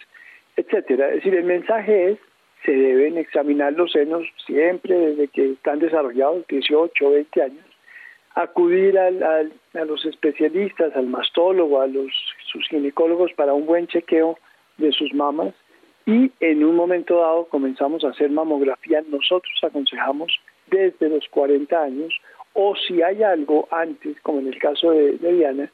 [0.55, 1.09] etcétera.
[1.09, 2.19] Es decir, el mensaje es
[2.65, 7.65] se deben examinar los senos siempre desde que están desarrollados, 18 o 20 años,
[8.35, 12.11] acudir al, a los especialistas, al mastólogo, a los
[12.51, 14.37] sus ginecólogos para un buen chequeo
[14.77, 15.53] de sus mamas
[16.05, 19.01] y en un momento dado comenzamos a hacer mamografía.
[19.07, 22.13] Nosotros aconsejamos desde los 40 años
[22.53, 25.71] o si hay algo antes, como en el caso de, Diana,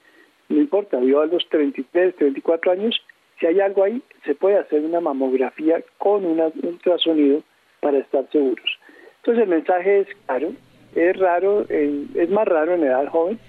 [0.48, 3.02] no importa, vio a los 33, 34 años,
[3.40, 7.44] si hay algo ahí, se puede hacer una mamografía con un ultrasonido
[7.80, 8.80] para estar seguros.
[9.18, 10.54] Entonces el mensaje es claro,
[10.96, 13.40] es raro, es más raro en edad joven,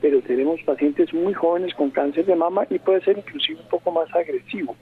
[0.00, 3.90] pero tenemos pacientes muy jóvenes con cáncer de mama y puede ser inclusive un poco
[3.90, 4.76] más agresivo.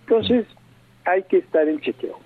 [0.00, 0.46] Entonces
[1.04, 2.18] hay que estar en chequeo.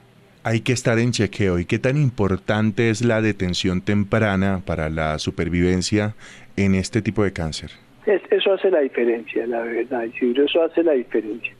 [0.42, 1.58] Hay que estar en chequeo.
[1.58, 6.14] ¿Y qué tan importante es la detención temprana para la supervivencia
[6.56, 7.70] en este tipo de cáncer?
[8.06, 11.52] eso hace la diferencia, la verdad, Isidro, eso hace la diferencia.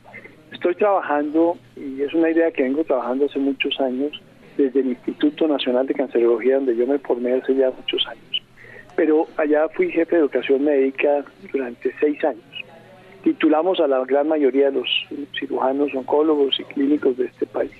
[0.52, 4.20] Estoy trabajando, y es una idea que vengo trabajando hace muchos años,
[4.56, 8.42] desde el Instituto Nacional de Cancerología, donde yo me formé hace ya muchos años.
[8.96, 12.44] Pero allá fui jefe de educación médica durante seis años.
[13.22, 14.88] Titulamos a la gran mayoría de los
[15.38, 17.72] cirujanos, oncólogos y clínicos de este país.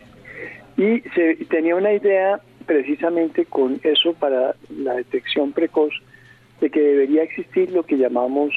[0.81, 5.93] Y se tenía una idea precisamente con eso para la detección precoz
[6.59, 8.55] de que debería existir lo que llamamos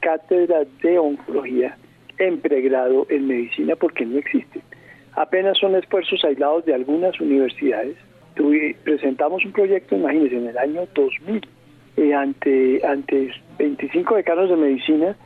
[0.00, 1.78] cátedra de oncología
[2.18, 4.60] en pregrado en medicina porque no existe.
[5.14, 7.96] Apenas son esfuerzos aislados de algunas universidades.
[8.82, 11.48] presentamos un proyecto, imagínense, en el año 2000,
[11.96, 15.16] eh, ante, ante 25 decanos de medicina,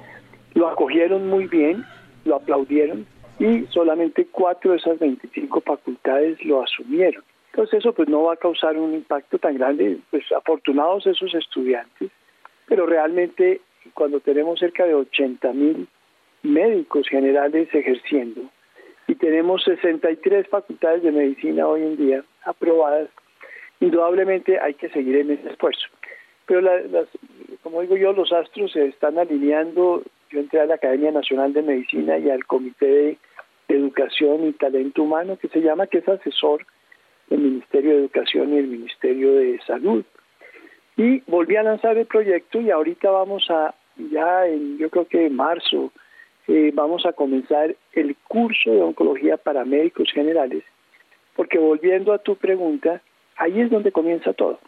[0.55, 1.82] lo acogieron muy bien,
[2.24, 3.07] lo aplaudieron
[3.39, 7.22] y solamente cuatro de esas 25 facultades lo asumieron.
[7.53, 12.11] Entonces eso pues no va a causar un impacto tan grande, pues afortunados esos estudiantes,
[12.66, 13.61] pero realmente
[13.95, 15.89] cuando tenemos cerca de 80 mil
[16.43, 18.43] médicos generales ejerciendo
[19.07, 23.09] y tenemos 63 facultades de medicina hoy en día aprobadas,
[23.80, 25.86] indudablemente hay que seguir en ese esfuerzo.
[26.47, 27.09] Pero las,
[27.62, 30.03] como digo yo, los astros se están alineando.
[30.30, 33.18] Yo entré a la Academia Nacional de Medicina y al Comité de
[33.69, 36.66] Educación y Talento Humano, que se llama, que es asesor
[37.29, 40.05] del Ministerio de Educación y el Ministerio de Salud.
[40.97, 43.75] Y volví a lanzar el proyecto y ahorita vamos a,
[44.11, 45.93] ya en, yo creo que en marzo,
[46.49, 50.64] eh, vamos a comenzar el curso de oncología para médicos generales,
[51.37, 53.03] porque volviendo a tu pregunta,
[53.37, 54.59] ahí es donde comienza todo.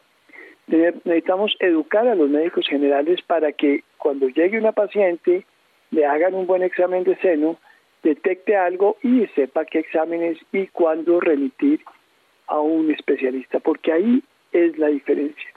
[0.67, 5.45] Necesitamos educar a los médicos generales para que cuando llegue una paciente
[5.91, 7.57] le hagan un buen examen de seno,
[8.03, 11.81] detecte algo y sepa qué exámenes y cuándo remitir
[12.47, 14.23] a un especialista, porque ahí
[14.53, 15.51] es la diferencia.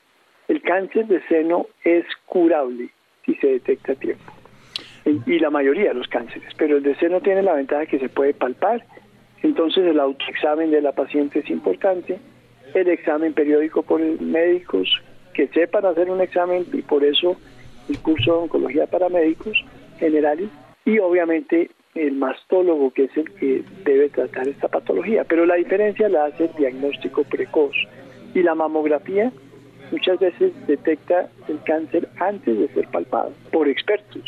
[0.47, 2.89] El cáncer de seno es curable
[3.25, 4.31] si se detecta a tiempo.
[5.05, 8.09] Y la mayoría de los cánceres, pero el de seno tiene la ventaja que se
[8.09, 8.85] puede palpar,
[9.41, 12.19] entonces el autoexamen de la paciente es importante,
[12.73, 14.89] el examen periódico por médicos
[15.33, 17.35] que sepan hacer un examen y por eso
[17.89, 19.63] el curso de oncología para médicos
[19.99, 20.49] generales
[20.85, 25.23] y obviamente el mastólogo, que es el que debe tratar esta patología.
[25.23, 27.75] Pero la diferencia la hace el diagnóstico precoz.
[28.33, 29.31] Y la mamografía
[29.91, 34.23] muchas veces detecta el cáncer antes de ser palpado por expertos.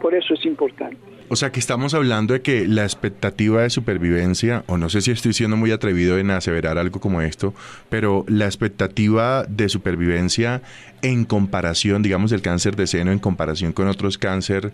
[0.00, 0.96] Por eso es importante.
[1.28, 5.10] O sea que estamos hablando de que la expectativa de supervivencia, o no sé si
[5.10, 7.54] estoy siendo muy atrevido en aseverar algo como esto,
[7.88, 10.60] pero la expectativa de supervivencia
[11.00, 14.72] en comparación, digamos, del cáncer de seno en comparación con otros cáncer,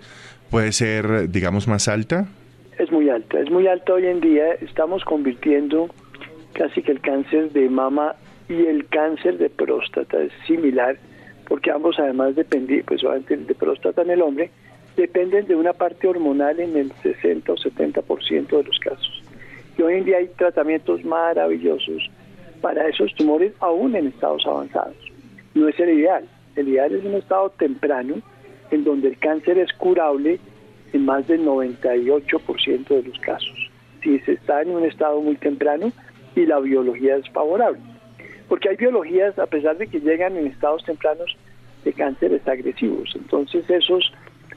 [0.51, 2.27] puede ser, digamos, más alta?
[2.79, 4.53] Es muy alta, es muy alta hoy en día.
[4.61, 5.89] Estamos convirtiendo
[6.53, 8.17] casi que el cáncer de mama
[8.49, 10.99] y el cáncer de próstata es similar,
[11.49, 14.51] porque ambos además dependen, pues obviamente el de próstata en el hombre,
[14.97, 19.23] dependen de una parte hormonal en el 60 o 70% de los casos.
[19.79, 22.11] Y hoy en día hay tratamientos maravillosos
[22.61, 24.97] para esos tumores aún en estados avanzados.
[25.55, 26.25] No es el ideal,
[26.57, 28.17] el ideal es un estado temprano
[28.71, 30.39] en donde el cáncer es curable
[30.93, 33.71] en más del 98% de los casos.
[34.03, 35.93] Si se está en un estado muy temprano
[36.35, 37.81] y la biología es favorable.
[38.49, 41.37] Porque hay biologías, a pesar de que llegan en estados tempranos,
[41.85, 43.13] de cánceres agresivos.
[43.15, 44.13] Entonces, esos,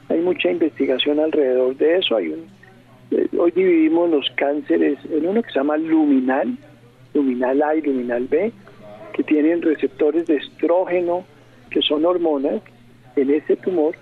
[0.08, 2.16] hay mucha investigación alrededor de eso.
[2.16, 2.46] Hay un,
[3.10, 6.56] eh, hoy dividimos los cánceres en uno que se llama luminal,
[7.14, 8.52] luminal A y luminal B,
[9.14, 11.24] que tienen receptores de estrógeno,
[11.70, 12.60] que son hormonas,
[13.16, 13.94] en ese tumor,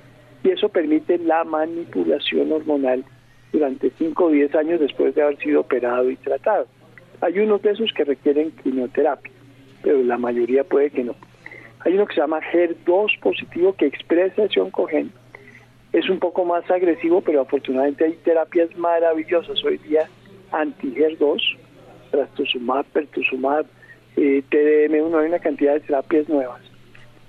[0.43, 3.05] y eso permite la manipulación hormonal
[3.53, 6.67] durante 5 o 10 años después de haber sido operado y tratado.
[7.21, 9.33] Hay unos de esos que requieren quimioterapia,
[9.83, 11.15] pero la mayoría puede que no.
[11.81, 15.13] Hay uno que se llama HER2 positivo que expresa ese oncogen.
[15.93, 20.09] Es un poco más agresivo, pero afortunadamente hay terapias maravillosas hoy día
[20.53, 21.59] anti-HER2,
[22.11, 23.67] trastuzumab, pertuzumab,
[24.17, 26.73] eh, TDM1, hay una cantidad de terapias nuevas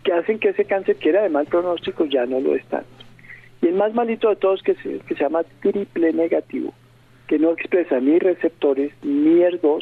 [0.04, 2.64] que hacen que ese cáncer que era de mal pronóstico ya no lo es.
[3.64, 6.74] Y el más malito de todos que se, que se llama triple negativo,
[7.28, 9.82] que no expresa ni receptores ni ER2,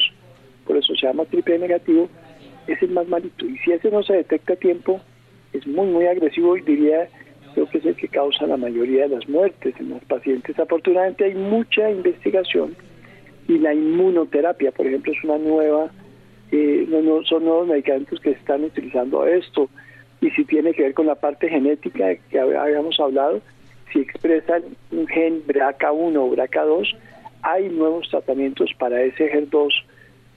[0.68, 2.08] por eso se llama triple negativo,
[2.68, 3.44] es el más malito.
[3.48, 5.02] Y si ese no se detecta a tiempo,
[5.52, 7.10] es muy, muy agresivo y diría
[7.56, 10.60] creo que es el que causa la mayoría de las muertes en los pacientes.
[10.60, 12.76] Afortunadamente hay mucha investigación
[13.48, 15.92] y la inmunoterapia, por ejemplo, es una nueva,
[16.52, 19.70] eh, no, son nuevos medicamentos que están utilizando esto.
[20.22, 23.42] Y si tiene que ver con la parte genética que habíamos hablado,
[23.92, 26.96] si expresan un gen BRCA1 o BRCA2,
[27.44, 29.70] hay nuevos tratamientos para ese HER2,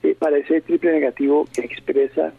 [0.03, 2.33] eh, para ese triple negativo que expresa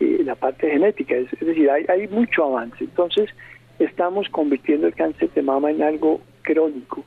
[0.00, 1.14] eh, la parte genética.
[1.16, 2.84] Es, decir, hay, mucho avance.
[2.84, 3.30] Entonces,
[3.78, 7.04] estamos convirtiendo el cáncer de mama en algo crónico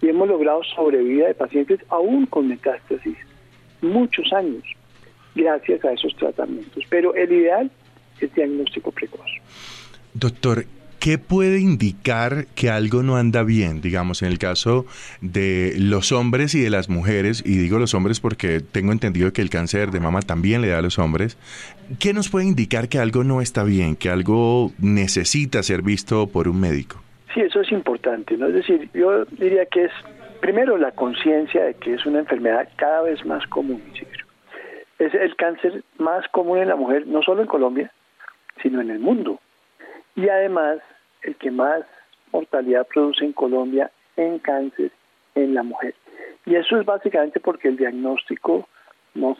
[0.00, 3.16] y hemos logrado sobrevida de pacientes aún con metástasis
[3.80, 4.62] muchos años
[5.34, 6.84] gracias a esos tratamientos.
[6.88, 7.70] Pero el ideal
[8.20, 9.26] es diagnóstico precoz.
[10.14, 10.64] Doctor,
[11.06, 13.80] ¿qué puede indicar que algo no anda bien?
[13.80, 14.86] Digamos, en el caso
[15.20, 19.40] de los hombres y de las mujeres, y digo los hombres porque tengo entendido que
[19.40, 21.38] el cáncer de mama también le da a los hombres,
[22.00, 26.48] ¿qué nos puede indicar que algo no está bien, que algo necesita ser visto por
[26.48, 27.00] un médico?
[27.32, 28.48] Sí, eso es importante, ¿no?
[28.48, 29.92] Es decir, yo diría que es
[30.40, 33.80] primero la conciencia de que es una enfermedad cada vez más común,
[34.98, 37.92] Es el cáncer más común en la mujer, no solo en Colombia,
[38.60, 39.38] sino en el mundo.
[40.16, 40.78] Y además
[41.26, 41.82] el que más
[42.32, 44.90] mortalidad produce en Colombia en cáncer
[45.34, 45.94] en la mujer.
[46.46, 48.68] Y eso es básicamente porque el diagnóstico
[49.14, 49.36] no,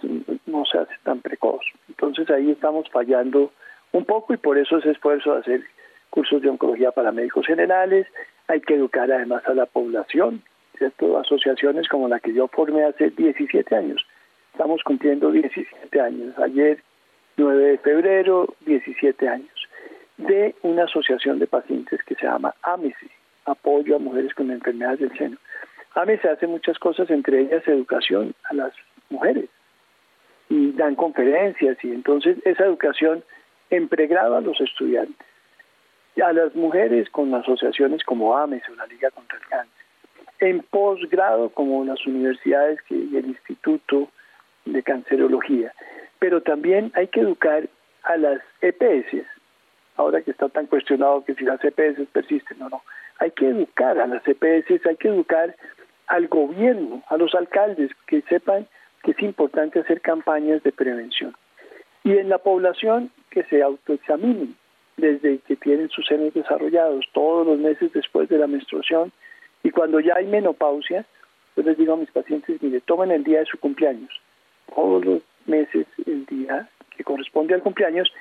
[0.47, 1.65] no se hace tan precoz.
[1.89, 3.53] Entonces ahí estamos fallando
[3.93, 5.65] un poco y por eso ese esfuerzo de hacer
[6.11, 8.07] cursos de oncología para médicos generales,
[8.49, 10.43] hay que educar además a la población,
[10.77, 11.19] ¿cierto?
[11.19, 14.05] Asociaciones como la que yo formé hace 17 años.
[14.53, 16.39] Estamos cumpliendo 17 años.
[16.39, 16.83] Ayer,
[17.37, 19.56] 9 de febrero, 17 años
[20.19, 23.11] de una asociación de pacientes que se llama AMESE,
[23.45, 25.37] Apoyo a Mujeres con Enfermedades del Seno.
[25.95, 28.73] AMESE hace muchas cosas, entre ellas educación a las
[29.11, 29.49] mujeres,
[30.49, 33.25] y dan conferencias, y entonces esa educación
[33.71, 35.27] en pregrado a los estudiantes,
[36.25, 39.85] a las mujeres con asociaciones como AMESE, una liga contra el cáncer,
[40.41, 44.09] en posgrado como las universidades y el Instituto
[44.65, 45.73] de Cancerología,
[46.19, 47.69] pero también hay que educar
[48.03, 49.27] a las EPS,
[49.97, 52.83] ahora que está tan cuestionado que si las EPS persisten o no.
[53.19, 55.55] Hay que educar a las EPS, hay que educar
[56.07, 58.67] al gobierno, a los alcaldes, que sepan
[59.03, 61.35] que es importante hacer campañas de prevención.
[62.05, 64.57] Y en la población que se autoexaminen
[64.97, 69.13] desde que tienen sus senos desarrollados, todos los meses después de la menstruación,
[69.63, 71.05] y cuando ya hay menopausia,
[71.57, 74.11] yo les digo a mis pacientes, mire, tomen el día de su cumpleaños,
[74.75, 78.13] todos los meses el día que corresponde al cumpleaños,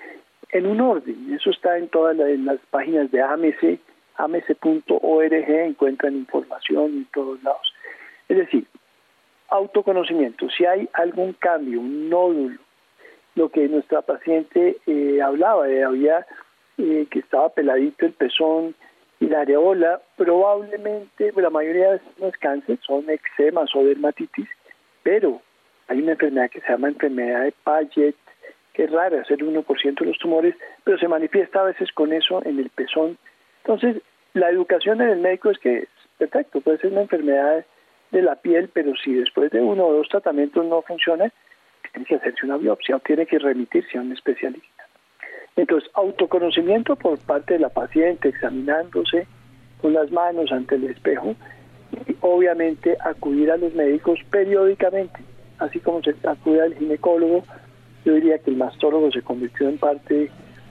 [0.51, 1.33] en un orden.
[1.33, 3.79] Eso está en todas las, páginas de AMC,
[4.15, 7.73] amc.org, encuentran información en todos lados.
[8.27, 8.65] Es decir,
[9.49, 10.49] autoconocimiento.
[10.49, 12.59] Si hay algún cambio, un nódulo,
[13.35, 16.25] lo que nuestra paciente eh, hablaba, de había
[16.77, 18.75] eh, que estaba peladito el pezón
[19.19, 24.47] y la areola, probablemente la mayoría de no es cáncer, son eczemas o dermatitis,
[25.03, 25.41] pero
[25.87, 28.15] hay una enfermedad que se llama enfermedad de Paget,
[28.75, 32.11] que es rara, es el 1% de los tumores, pero se manifiesta a veces con
[32.11, 33.17] eso en el pezón.
[33.63, 34.01] Entonces,
[34.33, 37.65] la educación en el médico es que, perfecto, puede ser una enfermedad
[38.11, 41.31] de la piel, pero si después de uno o dos tratamientos no funciona,
[41.91, 44.83] tiene que hacerse una biopsia o tiene que remitirse a un especialista.
[45.55, 49.25] Entonces, autoconocimiento por parte de la paciente, examinándose
[49.81, 51.33] con las manos ante el espejo
[52.07, 55.17] y obviamente acudir a los médicos periódicamente,
[55.59, 57.43] así como se acude al ginecólogo
[58.05, 60.29] yo diría que el mastólogo se convirtió en parte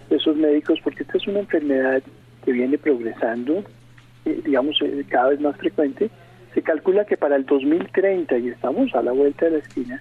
[0.09, 2.03] de esos médicos porque esta es una enfermedad
[2.45, 3.65] que viene progresando,
[4.25, 6.11] eh, digamos, eh, cada vez más frecuente.
[6.55, 10.01] Se calcula que para el 2030, y estamos a la vuelta de la esquina,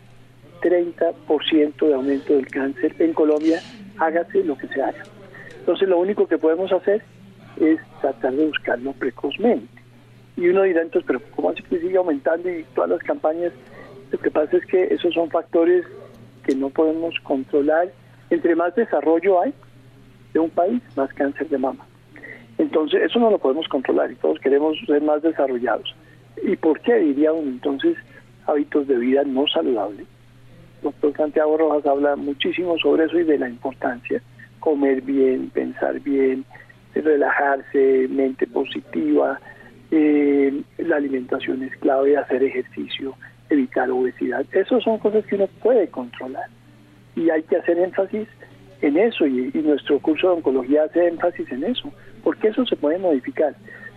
[0.61, 3.59] 30% de aumento del cáncer en Colombia,
[3.97, 5.03] hágase lo que se haga.
[5.59, 7.01] Entonces lo único que podemos hacer
[7.59, 9.67] es tratar de buscarlo precozmente.
[10.37, 13.53] Y uno dirá entonces, pero ¿cómo así que sigue aumentando y todas las campañas?
[14.11, 15.85] Lo que pasa es que esos son factores
[16.45, 17.91] que no podemos controlar.
[18.29, 19.53] Entre más desarrollo hay
[20.33, 21.85] de un país, más cáncer de mama.
[22.57, 25.95] Entonces, eso no lo podemos controlar y todos queremos ser más desarrollados.
[26.43, 27.97] ¿Y por qué diría uno entonces
[28.45, 30.05] hábitos de vida no saludables?
[30.81, 34.21] Doctor Santiago Rojas habla muchísimo sobre eso y de la importancia.
[34.59, 36.45] Comer bien, pensar bien,
[36.93, 39.39] relajarse, mente positiva,
[39.91, 43.15] eh, la alimentación es clave, hacer ejercicio,
[43.49, 44.45] evitar obesidad.
[44.51, 46.47] Esas son cosas que uno puede controlar
[47.15, 48.27] y hay que hacer énfasis
[48.81, 51.91] en eso y, nuestro curso de oncología hace énfasis en eso,
[52.23, 53.55] porque eso se puede modificar.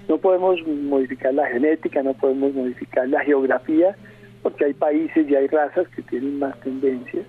[0.08, 3.96] No podemos modificar la genética, no podemos modificar la geografía,
[4.42, 7.26] porque hay países y hay razas que tienen más tendencias,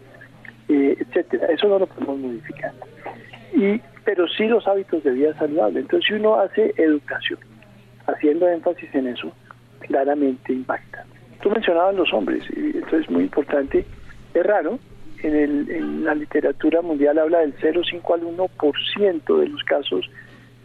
[0.69, 1.47] eh, etcétera.
[1.47, 2.73] Eso no lo podemos modificar.
[3.55, 5.81] Y pero sí los hábitos de vida saludable.
[5.81, 7.39] Entonces, si uno hace educación,
[8.05, 9.33] haciendo énfasis en eso,
[9.81, 11.05] claramente impacta.
[11.47, 13.85] Tú mencionabas los hombres, y esto es muy importante.
[14.33, 14.79] Es raro,
[15.23, 20.09] en, el, en la literatura mundial habla del 0,5 al 1% de los casos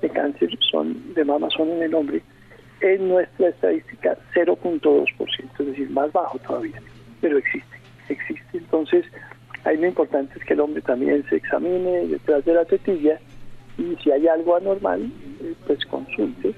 [0.01, 2.21] de cáncer son de mama son en el hombre.
[2.81, 5.07] En nuestra estadística 0.2%,
[5.61, 6.83] es decir, más bajo todavía,
[7.21, 7.77] pero existe,
[8.09, 8.59] existe.
[8.59, 9.05] Entonces,
[9.63, 13.21] ahí lo importante es que el hombre también se examine detrás de la tetilla
[13.79, 15.13] y si hay algo anormal,
[15.65, 16.53] pues consulte.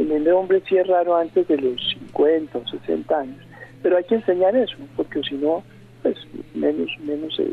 [0.00, 3.49] En el hombre sí es raro antes de los 50 o 60 años,
[3.82, 5.62] pero hay que enseñar eso, porque si no,
[6.02, 6.16] pues
[6.54, 7.46] menos, menos se,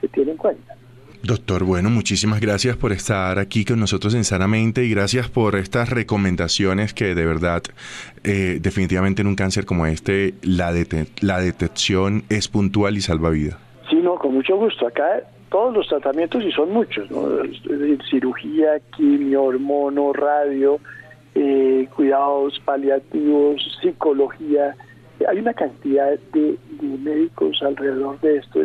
[0.00, 0.74] se tiene en cuenta.
[1.24, 5.88] Doctor, bueno, muchísimas gracias por estar aquí con nosotros en Sanamente y gracias por estas
[5.88, 7.62] recomendaciones que de verdad,
[8.24, 10.72] eh, definitivamente en un cáncer como este, la,
[11.20, 13.60] la detección es puntual y salva vida.
[13.88, 14.84] Sí, no, con mucho gusto.
[14.88, 17.44] Acá todos los tratamientos, y son muchos, ¿no?
[17.44, 20.80] es decir, cirugía, quimio, hormono, radio,
[21.36, 24.74] eh, cuidados paliativos, psicología.
[25.28, 28.60] Hay una cantidad de, de médicos alrededor de esto.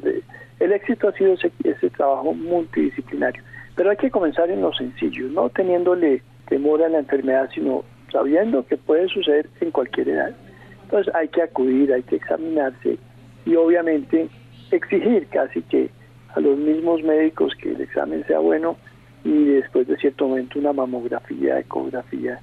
[0.60, 3.44] El éxito ha sido ese, ese, trabajo multidisciplinario,
[3.76, 8.66] pero hay que comenzar en lo sencillo, no teniéndole temor a la enfermedad, sino sabiendo
[8.66, 10.36] que puede suceder en cualquier edad.
[10.84, 12.98] Entonces hay que acudir, hay que examinarse
[13.46, 14.30] y obviamente
[14.72, 15.90] exigir casi que
[16.34, 18.78] a los mismos médicos que el examen sea bueno
[19.24, 22.40] y después de cierto momento una mamografía, ecografía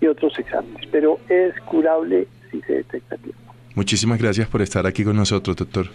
[0.00, 0.86] y otros exámenes.
[0.90, 3.47] Pero es curable si se detecta tiempo.
[3.74, 5.88] Muchísimas gracias por estar aquí con nosotros, doctor.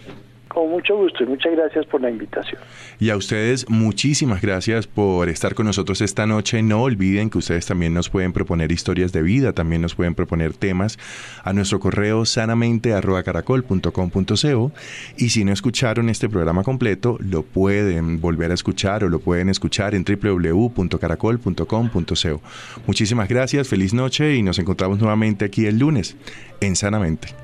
[0.54, 2.60] Con mucho gusto y muchas gracias por la invitación.
[3.00, 6.62] Y a ustedes muchísimas gracias por estar con nosotros esta noche.
[6.62, 10.54] No olviden que ustedes también nos pueden proponer historias de vida, también nos pueden proponer
[10.54, 10.96] temas
[11.42, 14.72] a nuestro correo sanamente@caracol.com.co
[15.16, 19.48] y si no escucharon este programa completo, lo pueden volver a escuchar o lo pueden
[19.48, 22.40] escuchar en www.caracol.com.co.
[22.86, 26.16] Muchísimas gracias, feliz noche y nos encontramos nuevamente aquí el lunes
[26.60, 27.43] en Sanamente.